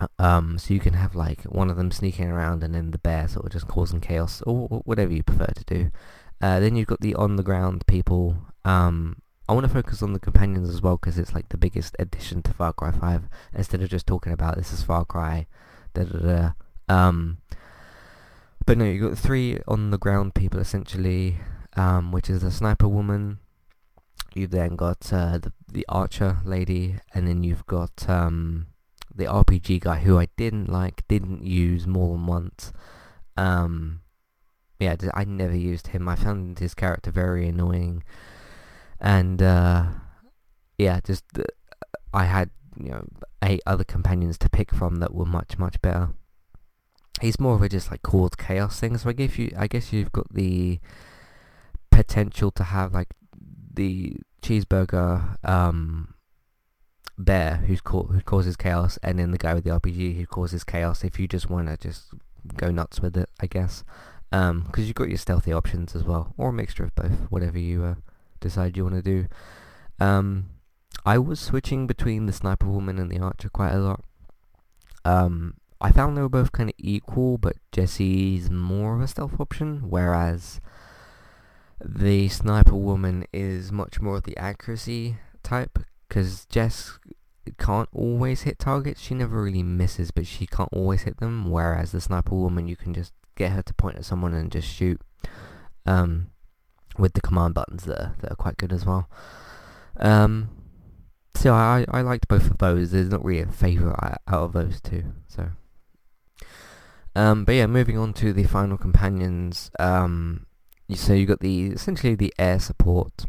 Uh, 0.00 0.06
um, 0.18 0.58
so 0.58 0.72
you 0.72 0.80
can 0.80 0.94
have 0.94 1.14
like 1.14 1.42
one 1.44 1.70
of 1.70 1.76
them 1.76 1.90
sneaking 1.90 2.28
around 2.28 2.64
and 2.64 2.74
then 2.74 2.90
the 2.90 2.98
bear 2.98 3.28
sort 3.28 3.44
of 3.46 3.52
just 3.52 3.68
causing 3.68 4.00
chaos, 4.00 4.42
or 4.42 4.68
whatever 4.84 5.12
you 5.12 5.22
prefer 5.22 5.52
to 5.54 5.64
do. 5.64 5.90
Uh, 6.40 6.58
then 6.58 6.74
you've 6.74 6.86
got 6.88 7.00
the 7.00 7.14
on 7.14 7.36
the 7.36 7.42
ground 7.42 7.86
people. 7.86 8.36
Um, 8.64 9.22
I 9.48 9.52
want 9.52 9.66
to 9.66 9.72
focus 9.72 10.00
on 10.00 10.12
the 10.12 10.20
companions 10.20 10.68
as 10.68 10.80
well 10.80 10.96
because 10.96 11.18
it's 11.18 11.34
like 11.34 11.48
the 11.48 11.58
biggest 11.58 11.96
addition 11.98 12.40
to 12.42 12.52
Far 12.52 12.72
Cry 12.72 12.92
5 12.92 13.28
instead 13.52 13.82
of 13.82 13.90
just 13.90 14.06
talking 14.06 14.32
about 14.32 14.56
this 14.56 14.72
is 14.72 14.84
Far 14.84 15.04
Cry, 15.04 15.48
da 15.92 16.04
da 16.04 16.18
da. 16.18 16.50
Um, 16.88 17.38
but 18.64 18.78
no, 18.78 18.84
you've 18.84 19.10
got 19.10 19.18
three 19.18 19.58
on 19.66 19.90
the 19.90 19.98
ground 19.98 20.34
people 20.34 20.60
essentially, 20.60 21.38
um, 21.74 22.12
which 22.12 22.30
is 22.30 22.42
the 22.42 22.52
sniper 22.52 22.86
woman. 22.86 23.38
You've 24.34 24.50
then 24.50 24.76
got 24.76 25.12
uh, 25.12 25.38
the 25.38 25.52
the 25.72 25.86
archer 25.88 26.38
lady, 26.44 26.96
and 27.14 27.26
then 27.26 27.42
you've 27.44 27.66
got 27.66 28.08
um, 28.08 28.66
the 29.14 29.24
RPG 29.24 29.80
guy 29.80 29.98
who 30.00 30.18
I 30.18 30.28
didn't 30.36 30.68
like, 30.68 31.06
didn't 31.08 31.44
use 31.44 31.86
more 31.86 32.16
than 32.16 32.26
once. 32.26 32.72
Um, 33.36 34.00
yeah, 34.78 34.96
I 35.14 35.24
never 35.24 35.56
used 35.56 35.88
him. 35.88 36.08
I 36.08 36.16
found 36.16 36.58
his 36.58 36.74
character 36.74 37.10
very 37.10 37.48
annoying 37.48 38.02
and 39.00 39.42
uh, 39.42 39.86
yeah, 40.78 41.00
just 41.02 41.24
uh, 41.38 41.44
I 42.12 42.24
had 42.24 42.50
you 42.78 42.90
know 42.90 43.06
eight 43.42 43.62
other 43.66 43.84
companions 43.84 44.38
to 44.38 44.48
pick 44.50 44.74
from 44.74 44.96
that 44.96 45.14
were 45.14 45.24
much 45.24 45.58
much 45.58 45.80
better. 45.80 46.10
He's 47.20 47.40
more 47.40 47.54
of 47.54 47.62
a 47.62 47.68
just 47.68 47.90
like 47.90 48.02
cause 48.02 48.30
chaos 48.36 48.78
thing. 48.78 48.96
So 48.98 49.08
I 49.08 49.12
guess 49.12 49.38
you, 49.38 49.52
I 49.58 49.66
guess 49.66 49.92
you've 49.92 50.12
got 50.12 50.32
the 50.32 50.80
potential 51.90 52.50
to 52.52 52.64
have 52.64 52.92
like 52.94 53.08
the 53.80 54.16
cheeseburger 54.42 55.42
um, 55.48 56.12
bear 57.16 57.56
who's 57.66 57.80
who 57.84 58.20
causes 58.24 58.56
chaos, 58.56 58.98
and 59.02 59.18
then 59.18 59.30
the 59.30 59.38
guy 59.38 59.54
with 59.54 59.64
the 59.64 59.70
RPG 59.70 60.18
who 60.18 60.26
causes 60.26 60.64
chaos. 60.64 61.02
If 61.02 61.18
you 61.18 61.26
just 61.26 61.48
want 61.48 61.68
to 61.68 61.76
just 61.78 62.12
go 62.56 62.70
nuts 62.70 63.00
with 63.00 63.16
it, 63.16 63.30
I 63.40 63.46
guess, 63.46 63.84
because 64.30 64.50
um, 64.50 64.70
you've 64.76 64.94
got 64.94 65.08
your 65.08 65.16
stealthy 65.16 65.52
options 65.52 65.96
as 65.96 66.04
well, 66.04 66.34
or 66.36 66.50
a 66.50 66.52
mixture 66.52 66.84
of 66.84 66.94
both, 66.94 67.30
whatever 67.30 67.58
you 67.58 67.84
uh, 67.84 67.94
decide 68.40 68.76
you 68.76 68.84
want 68.84 68.96
to 68.96 69.02
do. 69.02 69.26
Um, 69.98 70.50
I 71.06 71.16
was 71.16 71.40
switching 71.40 71.86
between 71.86 72.26
the 72.26 72.32
sniper 72.34 72.66
woman 72.66 72.98
and 72.98 73.10
the 73.10 73.18
archer 73.18 73.48
quite 73.48 73.72
a 73.72 73.78
lot. 73.78 74.04
Um, 75.06 75.54
I 75.80 75.90
found 75.90 76.16
they 76.16 76.22
were 76.22 76.28
both 76.28 76.52
kind 76.52 76.68
of 76.68 76.74
equal, 76.76 77.38
but 77.38 77.56
Jess's 77.72 78.50
more 78.50 78.96
of 78.96 79.00
a 79.00 79.08
stealth 79.08 79.40
option, 79.40 79.88
whereas 79.88 80.60
the 81.84 82.28
sniper 82.28 82.76
woman 82.76 83.24
is 83.32 83.72
much 83.72 84.00
more 84.00 84.16
of 84.16 84.24
the 84.24 84.36
accuracy 84.36 85.16
type, 85.42 85.78
because 86.08 86.46
Jess 86.46 86.98
can't 87.58 87.88
always 87.92 88.42
hit 88.42 88.58
targets. 88.58 89.00
She 89.00 89.14
never 89.14 89.42
really 89.42 89.62
misses, 89.62 90.10
but 90.10 90.26
she 90.26 90.46
can't 90.46 90.72
always 90.72 91.02
hit 91.02 91.18
them, 91.18 91.50
whereas 91.50 91.92
the 91.92 92.00
sniper 92.00 92.34
woman, 92.34 92.68
you 92.68 92.76
can 92.76 92.94
just 92.94 93.12
get 93.36 93.52
her 93.52 93.62
to 93.62 93.74
point 93.74 93.96
at 93.96 94.04
someone 94.04 94.34
and 94.34 94.52
just 94.52 94.68
shoot. 94.68 95.00
Um, 95.86 96.30
with 96.98 97.14
the 97.14 97.20
command 97.20 97.54
buttons 97.54 97.84
that 97.84 97.98
are, 97.98 98.16
that 98.20 98.32
are 98.32 98.36
quite 98.36 98.56
good 98.56 98.72
as 98.72 98.84
well. 98.84 99.08
Um, 99.96 100.50
so 101.34 101.54
I, 101.54 101.86
I 101.88 102.02
liked 102.02 102.28
both 102.28 102.50
of 102.50 102.58
those. 102.58 102.90
There's 102.90 103.08
not 103.08 103.24
really 103.24 103.40
a 103.40 103.46
favourite 103.46 104.18
out 104.28 104.42
of 104.42 104.52
those 104.52 104.80
two. 104.80 105.04
So, 105.28 105.50
um, 107.14 107.44
but 107.44 107.54
yeah, 107.54 107.66
moving 107.66 107.96
on 107.96 108.12
to 108.14 108.32
the 108.32 108.44
final 108.44 108.76
companions. 108.76 109.70
Um, 109.78 110.46
so 110.96 111.12
you've 111.12 111.28
got 111.28 111.40
the 111.40 111.66
essentially 111.66 112.14
the 112.14 112.32
air 112.38 112.58
support, 112.58 113.26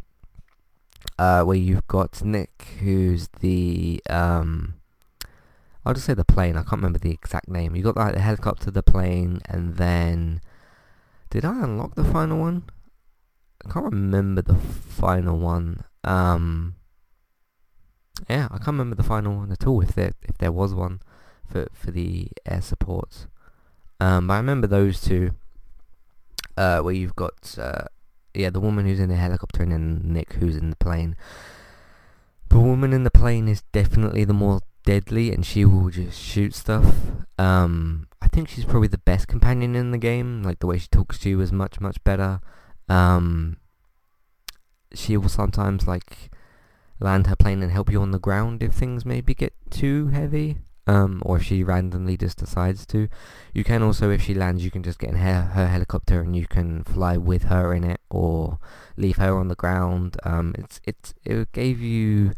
uh, 1.18 1.44
where 1.44 1.58
you've 1.58 1.88
got 1.88 2.24
Nick, 2.24 2.76
who's 2.80 3.28
the 3.40 4.02
um, 4.10 4.76
I'll 5.86 5.94
just 5.94 6.06
say 6.06 6.14
the 6.14 6.26
plane. 6.26 6.56
I 6.56 6.62
can't 6.62 6.82
remember 6.82 7.00
the 7.00 7.12
exact 7.12 7.48
name. 7.48 7.76
You 7.76 7.84
got 7.84 7.98
like 7.98 8.14
the 8.14 8.22
helicopter, 8.22 8.70
the 8.70 8.84
plane, 8.84 9.42
and 9.46 9.76
then 9.78 10.42
did 11.30 11.46
I 11.46 11.64
unlock 11.64 11.96
the 11.96 12.04
final 12.04 12.40
one? 12.40 12.64
I 13.66 13.72
can't 13.72 13.86
remember 13.86 14.42
the 14.42 14.56
final 14.56 15.38
one. 15.38 15.84
Um, 16.04 16.76
yeah, 18.30 18.48
I 18.52 18.58
can't 18.58 18.68
remember 18.68 18.96
the 18.96 19.04
final 19.04 19.38
one 19.38 19.52
at 19.52 19.66
all. 19.66 19.82
If 19.82 19.94
there 19.94 20.14
if 20.22 20.38
there 20.38 20.52
was 20.52 20.74
one 20.74 21.02
for 21.48 21.68
for 21.74 21.90
the 21.92 22.28
air 22.46 22.62
support, 22.62 23.28
um, 24.00 24.28
but 24.28 24.36
I 24.36 24.38
remember 24.38 24.68
those 24.68 25.02
two. 25.02 25.32
Uh, 26.58 26.80
where 26.82 26.94
you've 26.94 27.16
got 27.16 27.58
uh, 27.58 27.86
yeah 28.34 28.50
the 28.50 28.60
woman 28.60 28.86
who's 28.86 29.00
in 29.00 29.10
the 29.10 29.16
helicopter 29.16 29.64
and 29.64 29.72
then 29.72 30.02
Nick 30.04 30.34
who's 30.34 30.56
in 30.56 30.70
the 30.70 30.76
plane. 30.76 31.16
The 32.50 32.60
woman 32.60 32.92
in 32.92 33.04
the 33.04 33.12
plane 33.12 33.48
is 33.48 33.64
definitely 33.72 34.26
the 34.26 34.34
more 34.34 34.60
deadly, 34.84 35.32
and 35.32 35.46
she 35.46 35.64
will 35.66 35.90
just 35.90 36.20
shoot 36.20 36.54
stuff. 36.54 36.94
Um, 37.38 38.08
I 38.22 38.28
think 38.28 38.50
she's 38.50 38.66
probably 38.66 38.90
the 38.90 38.98
best 38.98 39.28
companion 39.28 39.76
in 39.76 39.92
the 39.92 39.98
game. 39.98 40.44
Like 40.44 40.60
the 40.60 40.68
way 40.68 40.78
she 40.78 40.88
talks 40.88 41.18
to 41.20 41.30
you 41.30 41.42
is 41.42 41.52
much 41.52 41.80
much 41.80 42.04
better. 42.04 42.42
Um, 42.90 43.58
she 44.94 45.16
will 45.18 45.30
sometimes 45.30 45.88
like 45.88 46.30
land 47.00 47.28
her 47.28 47.36
plane 47.36 47.64
and 47.64 47.72
help 47.72 47.92
you 47.92 48.02
on 48.02 48.12
the 48.12 48.20
ground 48.20 48.62
if 48.62 48.74
things 48.74 49.06
maybe 49.06 49.34
get 49.34 49.54
too 49.70 50.08
heavy. 50.10 50.58
Um, 50.88 51.22
or 51.24 51.38
if 51.38 51.44
she 51.44 51.64
randomly 51.64 52.18
just 52.18 52.40
decides 52.40 52.86
to. 52.88 53.08
You 53.54 53.64
can 53.64 53.84
also, 53.84 54.10
if 54.10 54.24
she 54.24 54.34
lands, 54.34 54.64
you 54.64 54.72
can 54.72 54.82
just 54.82 54.98
get 54.98 55.12
in 55.12 55.18
her, 55.18 55.42
her 55.54 55.68
helicopter 55.68 56.22
and 56.22 56.36
you 56.36 56.48
can 56.48 56.84
fly 56.84 57.18
with 57.18 57.44
her 57.44 57.74
in 57.74 57.84
it, 57.84 58.02
or 58.10 58.58
leave 58.98 59.18
her 59.18 59.38
on 59.38 59.48
the 59.48 59.56
ground. 59.56 60.18
Um, 60.24 60.56
it's 60.58 60.82
it's 60.84 61.14
it 61.24 61.52
gave 61.52 61.82
you, 61.82 62.34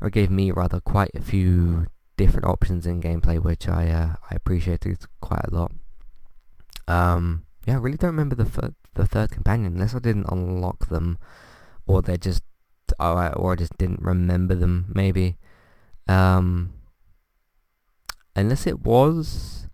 or 0.00 0.08
gave 0.08 0.30
me 0.30 0.50
rather, 0.50 0.80
quite 0.80 1.10
a 1.14 1.20
few 1.20 1.86
different 2.16 2.46
options 2.46 2.86
in 2.86 3.02
gameplay, 3.02 3.38
which 3.38 3.68
I 3.68 3.88
uh, 3.90 4.14
I 4.30 4.34
appreciated 4.34 5.04
quite 5.20 5.44
a 5.44 5.54
lot. 5.54 5.72
Um, 6.88 7.44
yeah, 7.66 7.74
I 7.74 7.78
really 7.78 7.98
don't 7.98 8.10
remember 8.10 8.34
the 8.34 8.44
th- 8.44 8.72
the 8.94 9.06
third 9.06 9.30
companion 9.30 9.74
unless 9.74 9.94
I 9.94 9.98
didn't 9.98 10.30
unlock 10.32 10.88
them, 10.88 11.18
or 11.86 12.02
they 12.02 12.16
just 12.16 12.42
or 12.98 13.16
I, 13.18 13.28
or 13.32 13.52
I 13.52 13.56
just 13.56 13.76
didn't 13.78 14.02
remember 14.02 14.54
them. 14.54 14.86
Maybe, 14.94 15.36
um, 16.08 16.72
unless 18.36 18.66
it 18.66 18.80
was, 18.80 19.68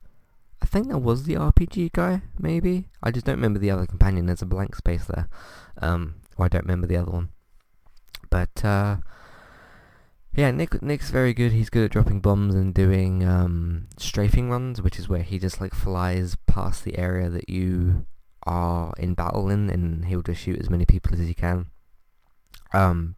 I 0.63 0.67
think 0.67 0.89
that 0.89 0.99
was 0.99 1.25
the 1.25 1.35
RPG 1.35 1.93
guy. 1.93 2.23
Maybe 2.39 2.89
I 3.03 3.11
just 3.11 3.27
don't 3.27 3.37
remember 3.37 3.59
the 3.59 3.71
other 3.71 3.87
companion. 3.87 4.27
There's 4.27 4.43
a 4.43 4.47
blank 4.47 4.77
space 4.77 5.05
there, 5.07 5.29
um, 5.79 6.17
or 6.37 6.47
I 6.47 6.49
don't 6.49 6.65
remember 6.65 6.87
the 6.87 6.97
other 6.97 7.11
one. 7.11 7.31
But 8.29 8.65
uh, 8.65 8.99
yeah, 10.35 10.51
Nick 10.51 10.83
Nick's 10.83 11.11
very 11.11 11.35
good. 11.35 11.53
He's 11.53 11.71
good 11.71 11.85
at 11.85 11.91
dropping 11.91 12.21
bombs 12.21 12.55
and 12.55 12.73
doing 12.73 13.25
um, 13.25 13.89
strafing 13.97 14.51
runs, 14.51 14.81
which 14.81 14.99
is 14.99 15.09
where 15.09 15.23
he 15.23 15.39
just 15.39 15.61
like 15.61 15.75
flies 15.75 16.37
past 16.47 16.85
the 16.85 16.99
area 16.99 17.29
that 17.29 17.49
you 17.49 18.07
are 18.45 18.93
in 18.99 19.15
battle 19.15 19.49
in, 19.51 19.71
and 19.71 20.05
he'll 20.05 20.23
just 20.23 20.43
shoot 20.43 20.61
as 20.61 20.71
many 20.71 20.87
people 20.87 21.13
as 21.15 21.21
he 21.21 21.35
can. 21.35 21.67
Um, 22.73 23.17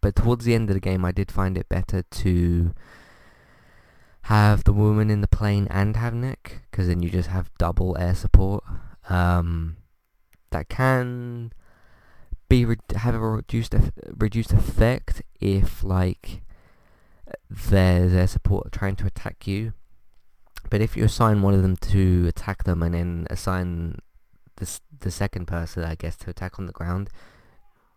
but 0.00 0.16
towards 0.16 0.44
the 0.44 0.54
end 0.54 0.70
of 0.70 0.74
the 0.74 0.80
game, 0.80 1.04
I 1.04 1.12
did 1.12 1.30
find 1.30 1.58
it 1.58 1.68
better 1.68 2.02
to 2.02 2.74
have 4.24 4.64
the 4.64 4.72
woman 4.72 5.10
in 5.10 5.20
the 5.20 5.28
plane 5.28 5.66
and 5.70 5.96
have 5.96 6.14
Nick, 6.14 6.62
because 6.70 6.88
then 6.88 7.02
you 7.02 7.10
just 7.10 7.28
have 7.28 7.50
double 7.58 7.96
air 7.98 8.14
support. 8.14 8.64
Um, 9.10 9.76
that 10.50 10.68
can 10.68 11.52
be 12.48 12.64
re- 12.64 12.76
have 12.96 13.14
a 13.14 13.18
reduced 13.18 13.74
reduced 14.16 14.52
effect 14.52 15.22
if 15.40 15.84
like 15.84 16.42
there's 17.50 18.12
their 18.12 18.26
support 18.26 18.72
trying 18.72 18.96
to 18.96 19.06
attack 19.06 19.46
you. 19.46 19.74
But 20.70 20.80
if 20.80 20.96
you 20.96 21.04
assign 21.04 21.42
one 21.42 21.52
of 21.52 21.62
them 21.62 21.76
to 21.76 22.26
attack 22.26 22.64
them 22.64 22.82
and 22.82 22.94
then 22.94 23.26
assign 23.28 23.98
the 24.56 24.80
the 25.00 25.10
second 25.10 25.46
person, 25.46 25.84
I 25.84 25.96
guess, 25.96 26.16
to 26.16 26.30
attack 26.30 26.58
on 26.58 26.64
the 26.64 26.72
ground, 26.72 27.10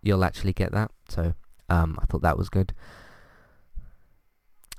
you'll 0.01 0.25
actually 0.25 0.53
get 0.53 0.73
that. 0.73 0.91
So 1.07 1.35
um, 1.69 1.97
I 2.01 2.05
thought 2.05 2.21
that 2.23 2.37
was 2.37 2.49
good. 2.49 2.73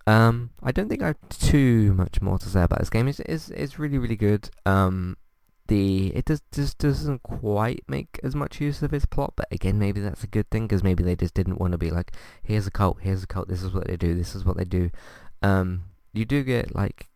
Um, 0.09 0.51
I 0.63 0.73
don't 0.73 0.89
think 0.89 1.03
I 1.03 1.09
have 1.09 1.29
too 1.29 1.93
much 1.93 2.23
more 2.23 2.39
to 2.39 2.49
say 2.49 2.63
about 2.63 2.79
this 2.79 2.89
game. 2.89 3.09
It's 3.09 3.21
it's, 3.21 3.51
it's 3.51 3.79
really 3.79 3.99
really 3.99 4.17
good. 4.17 4.49
Um, 4.65 5.19
the 5.67 6.07
it 6.15 6.25
does 6.25 6.41
just 6.51 6.79
doesn't 6.79 7.23
quite 7.23 7.85
make 7.89 8.19
as 8.23 8.35
much 8.35 8.59
use 8.59 8.83
of 8.83 8.95
its 8.95 9.05
plot, 9.05 9.35
but 9.37 9.49
again 9.51 9.79
maybe 9.79 10.01
that's 10.01 10.25
a 10.25 10.27
good 10.27 10.49
thing 10.49 10.67
because 10.67 10.83
maybe 10.83 11.03
they 11.03 11.15
just 11.15 11.35
didn't 11.35 11.61
want 11.61 11.73
to 11.73 11.79
be 11.79 11.91
like, 11.91 12.13
here's 12.43 12.67
a 12.67 12.71
cult, 12.71 12.97
here's 13.03 13.23
a 13.23 13.27
cult, 13.27 13.49
this 13.49 13.63
is 13.63 13.75
what 13.75 13.87
they 13.87 13.99
do, 13.99 14.15
this 14.15 14.35
is 14.35 14.47
what 14.47 14.57
they 14.57 14.65
do. 14.65 14.91
Um, 15.43 15.85
you 16.15 16.25
do 16.25 16.43
get 16.43 16.75
like 16.75 17.09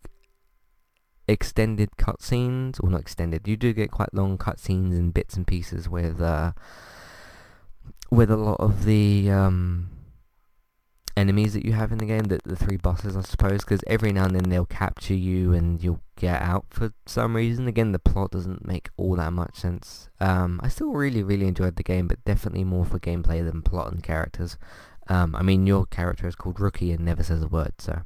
extended 1.26 1.92
cutscenes, 1.96 2.78
or 2.84 2.90
not 2.90 3.00
extended. 3.00 3.48
You 3.48 3.56
do 3.56 3.72
get 3.72 3.90
quite 3.90 4.12
long 4.12 4.36
cutscenes 4.36 4.98
and 4.98 5.14
bits 5.14 5.34
and 5.34 5.46
pieces 5.46 5.88
with 5.88 6.20
uh, 6.20 6.52
with 8.10 8.30
a 8.30 8.36
lot 8.36 8.60
of 8.60 8.84
the 8.84 9.30
um, 9.30 9.91
enemies 11.16 11.52
that 11.54 11.64
you 11.64 11.72
have 11.72 11.92
in 11.92 11.98
the 11.98 12.06
game, 12.06 12.24
the, 12.24 12.40
the 12.44 12.56
three 12.56 12.76
bosses, 12.76 13.16
I 13.16 13.22
suppose, 13.22 13.60
because 13.60 13.80
every 13.86 14.12
now 14.12 14.24
and 14.24 14.34
then 14.34 14.48
they'll 14.48 14.66
capture 14.66 15.14
you 15.14 15.52
and 15.52 15.82
you'll 15.82 16.02
get 16.16 16.40
out 16.40 16.66
for 16.70 16.92
some 17.06 17.36
reason. 17.36 17.68
Again, 17.68 17.92
the 17.92 17.98
plot 17.98 18.30
doesn't 18.30 18.66
make 18.66 18.90
all 18.96 19.16
that 19.16 19.32
much 19.32 19.56
sense. 19.56 20.08
Um, 20.20 20.60
I 20.62 20.68
still 20.68 20.92
really, 20.92 21.22
really 21.22 21.46
enjoyed 21.46 21.76
the 21.76 21.82
game, 21.82 22.08
but 22.08 22.24
definitely 22.24 22.64
more 22.64 22.84
for 22.84 22.98
gameplay 22.98 23.44
than 23.44 23.62
plot 23.62 23.92
and 23.92 24.02
characters. 24.02 24.56
Um, 25.08 25.34
I 25.34 25.42
mean, 25.42 25.66
your 25.66 25.86
character 25.86 26.26
is 26.26 26.36
called 26.36 26.60
Rookie 26.60 26.92
and 26.92 27.04
never 27.04 27.22
says 27.22 27.42
a 27.42 27.48
word, 27.48 27.74
so... 27.78 28.02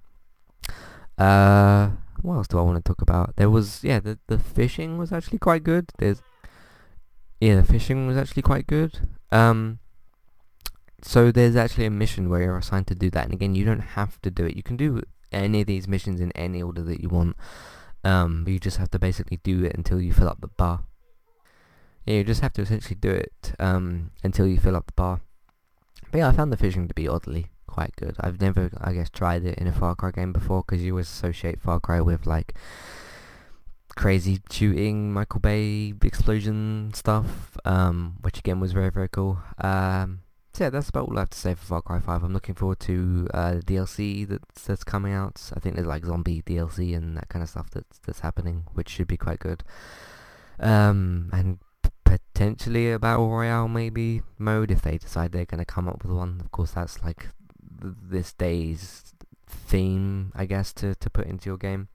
Uh, 1.18 1.90
what 2.20 2.34
else 2.34 2.48
do 2.48 2.58
I 2.58 2.62
want 2.62 2.76
to 2.76 2.88
talk 2.88 3.00
about? 3.00 3.36
There 3.36 3.48
was, 3.48 3.82
yeah, 3.82 4.00
the, 4.00 4.18
the 4.26 4.38
fishing 4.38 4.98
was 4.98 5.12
actually 5.12 5.38
quite 5.38 5.62
good. 5.62 5.90
There's... 5.98 6.22
Yeah, 7.40 7.56
the 7.56 7.64
fishing 7.64 8.06
was 8.06 8.16
actually 8.16 8.42
quite 8.42 8.66
good. 8.66 9.08
Um, 9.30 9.78
so 11.03 11.31
there's 11.31 11.57
actually 11.57 11.87
a 11.87 11.91
mission 11.91 12.29
where 12.29 12.43
you're 12.43 12.59
assigned 12.59 12.87
to 12.88 12.95
do 12.95 13.11
that, 13.11 13.25
and 13.25 13.33
again, 13.33 13.55
you 13.55 13.65
don't 13.65 13.81
have 13.81 14.21
to 14.23 14.31
do 14.31 14.45
it. 14.45 14.57
You 14.57 14.62
can 14.62 14.76
do 14.76 15.03
any 15.33 15.61
of 15.61 15.67
these 15.67 15.88
missions 15.88 16.21
in 16.21 16.33
any 16.33 16.62
order 16.62 16.83
that 16.83 17.00
you 17.00 17.09
want, 17.09 17.37
um, 18.05 18.45
but 18.45 18.53
you 18.53 18.59
just 18.59 18.79
have 18.79 18.91
to 18.91 18.99
basically 18.99 19.38
do 19.43 19.65
it 19.65 19.75
until 19.75 20.00
you 20.00 20.12
fill 20.12 20.29
up 20.29 20.41
the 20.41 20.49
bar. 20.49 20.85
Yeah, 22.05 22.17
you 22.17 22.25
just 22.25 22.41
have 22.41 22.53
to 22.55 22.62
essentially 22.62 22.95
do 22.95 23.11
it 23.11 23.53
um, 23.59 24.12
until 24.23 24.47
you 24.47 24.59
fill 24.59 24.76
up 24.76 24.87
the 24.87 24.93
bar. 24.93 25.21
But 26.12 26.19
yeah, 26.19 26.29
I 26.29 26.33
found 26.33 26.53
the 26.53 26.57
fishing 26.57 26.87
to 26.87 26.95
be 26.95 27.09
oddly 27.09 27.47
quite 27.67 27.95
good. 27.97 28.17
I've 28.21 28.41
never, 28.41 28.71
I 28.81 28.93
guess, 28.93 29.11
tried 29.11 29.45
it 29.45 29.59
in 29.59 29.67
a 29.67 29.73
Far 29.73 29.95
Cry 29.97 30.12
game 30.12 30.33
before 30.33 30.62
because 30.67 30.83
you 30.83 30.93
always 30.93 31.09
associate 31.09 31.61
Far 31.61 31.81
Cry 31.81 32.00
with 32.00 32.26
like 32.26 32.55
crazy 33.97 34.41
shooting, 34.50 35.12
Michael 35.12 35.41
Bay 35.41 35.93
explosion 36.03 36.93
stuff, 36.95 37.59
um, 37.65 38.17
which 38.23 38.38
again 38.38 38.61
was 38.61 38.73
very 38.73 38.91
very 38.91 39.09
cool. 39.09 39.38
Um, 39.59 40.21
so 40.56 40.64
yeah, 40.64 40.70
that's 40.70 40.88
about 40.88 41.08
all 41.08 41.18
I 41.18 41.20
have 41.20 41.30
to 41.30 41.38
say 41.38 41.54
for 41.54 41.66
Far 41.66 41.82
Cry 41.82 42.00
5. 42.00 42.22
I'm 42.22 42.32
looking 42.32 42.54
forward 42.54 42.80
to 42.80 43.28
uh, 43.34 43.56
the 43.56 43.60
DLC 43.60 44.26
that's, 44.26 44.64
that's 44.64 44.84
coming 44.84 45.12
out. 45.12 45.50
I 45.54 45.60
think 45.60 45.75
there's 45.75 45.86
like 45.86 46.06
zombie 46.06 46.40
DLC 46.40 46.96
and 46.96 47.14
that 47.18 47.28
kind 47.28 47.42
of 47.42 47.50
stuff 47.50 47.68
that's, 47.68 47.98
that's 47.98 48.20
happening, 48.20 48.64
which 48.72 48.88
should 48.88 49.06
be 49.06 49.18
quite 49.18 49.38
good. 49.38 49.62
Um, 50.58 51.28
and 51.30 51.58
potentially 52.06 52.90
a 52.90 52.98
Battle 52.98 53.28
Royale 53.28 53.68
maybe 53.68 54.22
mode 54.38 54.70
if 54.70 54.80
they 54.80 54.96
decide 54.96 55.32
they're 55.32 55.44
going 55.44 55.58
to 55.58 55.66
come 55.66 55.88
up 55.88 56.02
with 56.02 56.16
one. 56.16 56.40
Of 56.40 56.50
course, 56.52 56.70
that's 56.70 57.04
like 57.04 57.28
th- 57.82 57.94
this 58.02 58.32
day's 58.32 59.12
theme, 59.46 60.32
I 60.34 60.46
guess, 60.46 60.72
to, 60.75 60.94
to 60.94 61.10
put 61.10 61.26
into 61.26 61.50
your 61.50 61.58
game. 61.58 61.88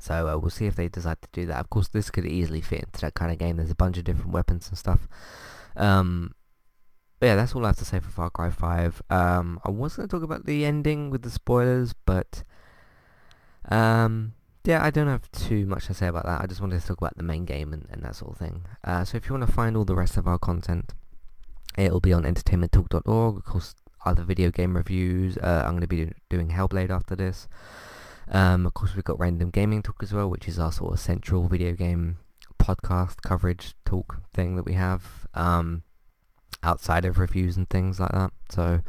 So 0.00 0.26
uh, 0.26 0.38
we'll 0.38 0.48
see 0.48 0.64
if 0.64 0.76
they 0.76 0.88
decide 0.88 1.20
to 1.20 1.28
do 1.32 1.44
that. 1.46 1.60
Of 1.60 1.68
course, 1.68 1.88
this 1.88 2.10
could 2.10 2.24
easily 2.24 2.62
fit 2.62 2.84
into 2.84 3.02
that 3.02 3.12
kind 3.12 3.30
of 3.30 3.36
game. 3.36 3.58
There's 3.58 3.70
a 3.70 3.74
bunch 3.74 3.98
of 3.98 4.04
different 4.04 4.32
weapons 4.32 4.70
and 4.70 4.78
stuff. 4.78 5.06
Um, 5.76 6.34
but 7.24 7.28
yeah, 7.28 7.36
that's 7.36 7.54
all 7.54 7.64
I 7.64 7.68
have 7.68 7.78
to 7.78 7.86
say 7.86 8.00
for 8.00 8.10
Far 8.10 8.28
Cry 8.28 8.50
5. 8.50 9.00
Um, 9.08 9.58
I 9.64 9.70
was 9.70 9.96
going 9.96 10.06
to 10.06 10.14
talk 10.14 10.22
about 10.22 10.44
the 10.44 10.66
ending 10.66 11.08
with 11.08 11.22
the 11.22 11.30
spoilers, 11.30 11.94
but 12.04 12.44
um, 13.70 14.34
yeah, 14.66 14.84
I 14.84 14.90
don't 14.90 15.06
have 15.06 15.32
too 15.32 15.64
much 15.64 15.86
to 15.86 15.94
say 15.94 16.06
about 16.06 16.26
that. 16.26 16.42
I 16.42 16.46
just 16.46 16.60
wanted 16.60 16.82
to 16.82 16.86
talk 16.86 16.98
about 16.98 17.16
the 17.16 17.22
main 17.22 17.46
game 17.46 17.72
and, 17.72 17.86
and 17.90 18.02
that 18.02 18.14
sort 18.14 18.32
of 18.32 18.36
thing. 18.36 18.66
Uh, 18.84 19.06
so 19.06 19.16
if 19.16 19.26
you 19.26 19.34
want 19.34 19.46
to 19.46 19.50
find 19.50 19.74
all 19.74 19.86
the 19.86 19.94
rest 19.94 20.18
of 20.18 20.28
our 20.28 20.38
content, 20.38 20.92
it'll 21.78 21.98
be 21.98 22.12
on 22.12 22.24
entertainmenttalk.org. 22.24 23.36
Of 23.38 23.44
course, 23.46 23.74
other 24.04 24.22
video 24.22 24.50
game 24.50 24.76
reviews. 24.76 25.38
Uh, 25.38 25.62
I'm 25.64 25.70
going 25.70 25.80
to 25.80 25.86
be 25.86 26.12
doing 26.28 26.50
Hellblade 26.50 26.90
after 26.90 27.16
this. 27.16 27.48
Um, 28.28 28.66
of 28.66 28.74
course, 28.74 28.94
we've 28.94 29.02
got 29.02 29.18
Random 29.18 29.48
Gaming 29.48 29.82
Talk 29.82 30.02
as 30.02 30.12
well, 30.12 30.28
which 30.28 30.46
is 30.46 30.58
our 30.58 30.70
sort 30.70 30.92
of 30.92 31.00
central 31.00 31.48
video 31.48 31.72
game 31.72 32.18
podcast 32.60 33.22
coverage 33.22 33.72
talk 33.86 34.20
thing 34.34 34.56
that 34.56 34.66
we 34.66 34.74
have. 34.74 35.26
Um, 35.32 35.84
outside 36.64 37.04
of 37.04 37.18
reviews 37.18 37.56
and 37.56 37.68
things 37.68 38.00
like 38.00 38.12
that. 38.12 38.32
So 38.48 38.80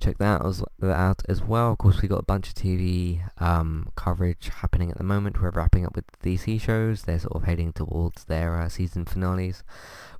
check 0.00 0.18
that 0.18 0.40
out 0.82 1.22
as 1.28 1.42
well. 1.42 1.72
Of 1.72 1.78
course, 1.78 2.00
we 2.00 2.08
got 2.08 2.20
a 2.20 2.24
bunch 2.24 2.48
of 2.48 2.54
TV 2.54 3.20
um, 3.40 3.90
coverage 3.96 4.48
happening 4.48 4.90
at 4.90 4.98
the 4.98 5.04
moment. 5.04 5.40
We're 5.40 5.50
wrapping 5.50 5.84
up 5.84 5.94
with 5.94 6.04
the 6.20 6.36
DC 6.36 6.60
shows. 6.60 7.02
They're 7.02 7.18
sort 7.18 7.34
of 7.34 7.44
heading 7.44 7.72
towards 7.72 8.24
their 8.24 8.60
uh, 8.60 8.68
season 8.68 9.04
finales. 9.04 9.64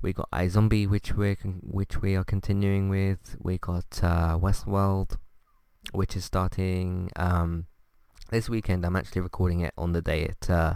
We 0.01 0.13
got 0.13 0.29
iZombie, 0.31 0.87
which 0.89 1.13
we 1.15 1.35
which 1.61 2.01
we 2.01 2.15
are 2.15 2.23
continuing 2.23 2.89
with. 2.89 3.35
We 3.39 3.57
got 3.57 4.03
uh, 4.03 4.37
Westworld, 4.37 5.17
which 5.91 6.15
is 6.15 6.25
starting 6.25 7.09
um, 7.15 7.65
this 8.29 8.49
weekend. 8.49 8.85
I'm 8.85 8.95
actually 8.95 9.21
recording 9.21 9.61
it 9.61 9.73
on 9.77 9.93
the 9.93 10.01
day 10.01 10.23
it 10.23 10.49
uh, 10.49 10.75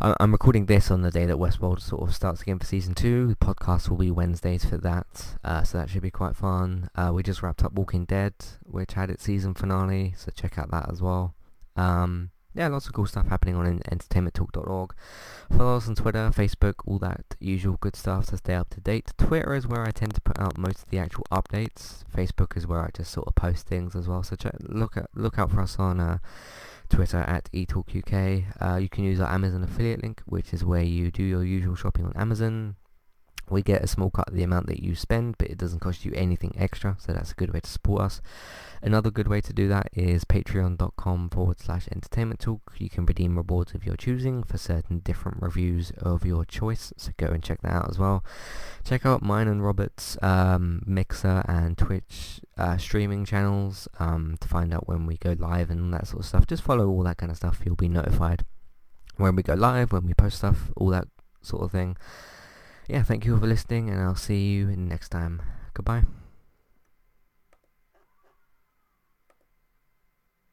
I'm 0.00 0.30
recording 0.30 0.66
this 0.66 0.92
on 0.92 1.02
the 1.02 1.10
day 1.10 1.26
that 1.26 1.38
Westworld 1.38 1.80
sort 1.80 2.08
of 2.08 2.14
starts 2.14 2.42
again 2.42 2.60
for 2.60 2.64
season 2.64 2.94
two. 2.94 3.26
The 3.26 3.34
podcast 3.34 3.88
will 3.88 3.96
be 3.96 4.12
Wednesdays 4.12 4.64
for 4.64 4.78
that, 4.78 5.34
uh, 5.42 5.64
so 5.64 5.76
that 5.76 5.90
should 5.90 6.02
be 6.02 6.10
quite 6.10 6.36
fun. 6.36 6.88
Uh, 6.94 7.10
we 7.12 7.24
just 7.24 7.42
wrapped 7.42 7.64
up 7.64 7.72
Walking 7.72 8.04
Dead, 8.04 8.34
which 8.62 8.92
had 8.92 9.10
its 9.10 9.24
season 9.24 9.54
finale, 9.54 10.14
so 10.16 10.30
check 10.32 10.56
out 10.56 10.70
that 10.70 10.88
as 10.88 11.02
well. 11.02 11.34
Um, 11.74 12.30
yeah, 12.54 12.68
lots 12.68 12.86
of 12.86 12.92
cool 12.92 13.06
stuff 13.06 13.26
happening 13.26 13.56
on 13.56 13.80
entertainmenttalk.org. 13.90 14.94
Follow 15.50 15.76
us 15.76 15.88
on 15.88 15.96
Twitter, 15.96 16.30
Facebook, 16.32 16.74
all 16.86 17.00
that 17.00 17.24
usual 17.40 17.76
good 17.80 17.96
stuff 17.96 18.26
to 18.26 18.36
stay 18.36 18.54
up 18.54 18.70
to 18.70 18.80
date. 18.80 19.12
Twitter 19.18 19.52
is 19.52 19.66
where 19.66 19.82
I 19.82 19.90
tend 19.90 20.14
to 20.14 20.20
put 20.20 20.38
out 20.38 20.56
most 20.56 20.84
of 20.84 20.90
the 20.90 20.98
actual 20.98 21.24
updates. 21.32 22.04
Facebook 22.14 22.56
is 22.56 22.68
where 22.68 22.82
I 22.82 22.90
just 22.94 23.10
sort 23.10 23.26
of 23.26 23.34
post 23.34 23.66
things 23.66 23.96
as 23.96 24.06
well. 24.06 24.22
So 24.22 24.36
check, 24.36 24.54
look 24.60 24.96
at 24.96 25.10
look 25.16 25.40
out 25.40 25.50
for 25.50 25.60
us 25.60 25.76
on. 25.76 25.98
Uh, 25.98 26.18
Twitter 26.88 27.18
at 27.18 27.50
eTalkUK. 27.52 28.44
Uh, 28.60 28.76
you 28.76 28.88
can 28.88 29.04
use 29.04 29.20
our 29.20 29.30
Amazon 29.30 29.62
affiliate 29.62 30.02
link, 30.02 30.22
which 30.26 30.52
is 30.52 30.64
where 30.64 30.82
you 30.82 31.10
do 31.10 31.22
your 31.22 31.44
usual 31.44 31.74
shopping 31.74 32.06
on 32.06 32.12
Amazon. 32.16 32.76
We 33.50 33.62
get 33.62 33.82
a 33.82 33.86
small 33.86 34.10
cut 34.10 34.28
of 34.28 34.34
the 34.34 34.42
amount 34.42 34.66
that 34.66 34.82
you 34.82 34.94
spend, 34.94 35.38
but 35.38 35.48
it 35.48 35.58
doesn't 35.58 35.80
cost 35.80 36.04
you 36.04 36.12
anything 36.14 36.54
extra, 36.56 36.96
so 36.98 37.12
that's 37.12 37.32
a 37.32 37.34
good 37.34 37.52
way 37.52 37.60
to 37.60 37.68
support 37.68 38.02
us. 38.02 38.20
Another 38.82 39.10
good 39.10 39.26
way 39.26 39.40
to 39.40 39.52
do 39.52 39.68
that 39.68 39.88
is 39.92 40.24
patreon.com 40.24 41.30
forward 41.30 41.58
slash 41.58 41.88
entertainment 41.90 42.40
talk. 42.40 42.74
You 42.78 42.88
can 42.88 43.06
redeem 43.06 43.36
rewards 43.36 43.74
of 43.74 43.84
your 43.84 43.96
choosing 43.96 44.42
for 44.42 44.58
certain 44.58 45.00
different 45.00 45.42
reviews 45.42 45.90
of 45.98 46.24
your 46.24 46.44
choice, 46.44 46.92
so 46.96 47.12
go 47.16 47.26
and 47.26 47.42
check 47.42 47.62
that 47.62 47.72
out 47.72 47.90
as 47.90 47.98
well. 47.98 48.24
Check 48.84 49.04
out 49.04 49.22
mine 49.22 49.48
and 49.48 49.64
Robert's 49.64 50.16
um, 50.22 50.82
Mixer 50.86 51.44
and 51.48 51.76
Twitch 51.76 52.40
uh, 52.56 52.76
streaming 52.76 53.24
channels 53.24 53.88
um, 53.98 54.36
to 54.40 54.48
find 54.48 54.72
out 54.72 54.86
when 54.86 55.06
we 55.06 55.16
go 55.16 55.34
live 55.38 55.70
and 55.70 55.92
that 55.92 56.06
sort 56.06 56.20
of 56.20 56.26
stuff. 56.26 56.46
Just 56.46 56.62
follow 56.62 56.88
all 56.88 57.02
that 57.02 57.16
kind 57.16 57.32
of 57.32 57.36
stuff, 57.36 57.60
you'll 57.64 57.76
be 57.76 57.88
notified 57.88 58.44
when 59.18 59.34
we 59.36 59.42
go 59.42 59.54
live, 59.54 59.92
when 59.92 60.06
we 60.06 60.14
post 60.14 60.38
stuff, 60.38 60.70
all 60.76 60.88
that 60.88 61.08
sort 61.42 61.62
of 61.62 61.72
thing. 61.72 61.96
Yeah, 62.88 63.02
thank 63.02 63.24
you 63.24 63.34
all 63.34 63.40
for 63.40 63.46
listening, 63.46 63.90
and 63.90 64.00
I'll 64.00 64.16
see 64.16 64.48
you 64.48 64.74
next 64.74 65.10
time. 65.10 65.42
Goodbye. 65.74 66.04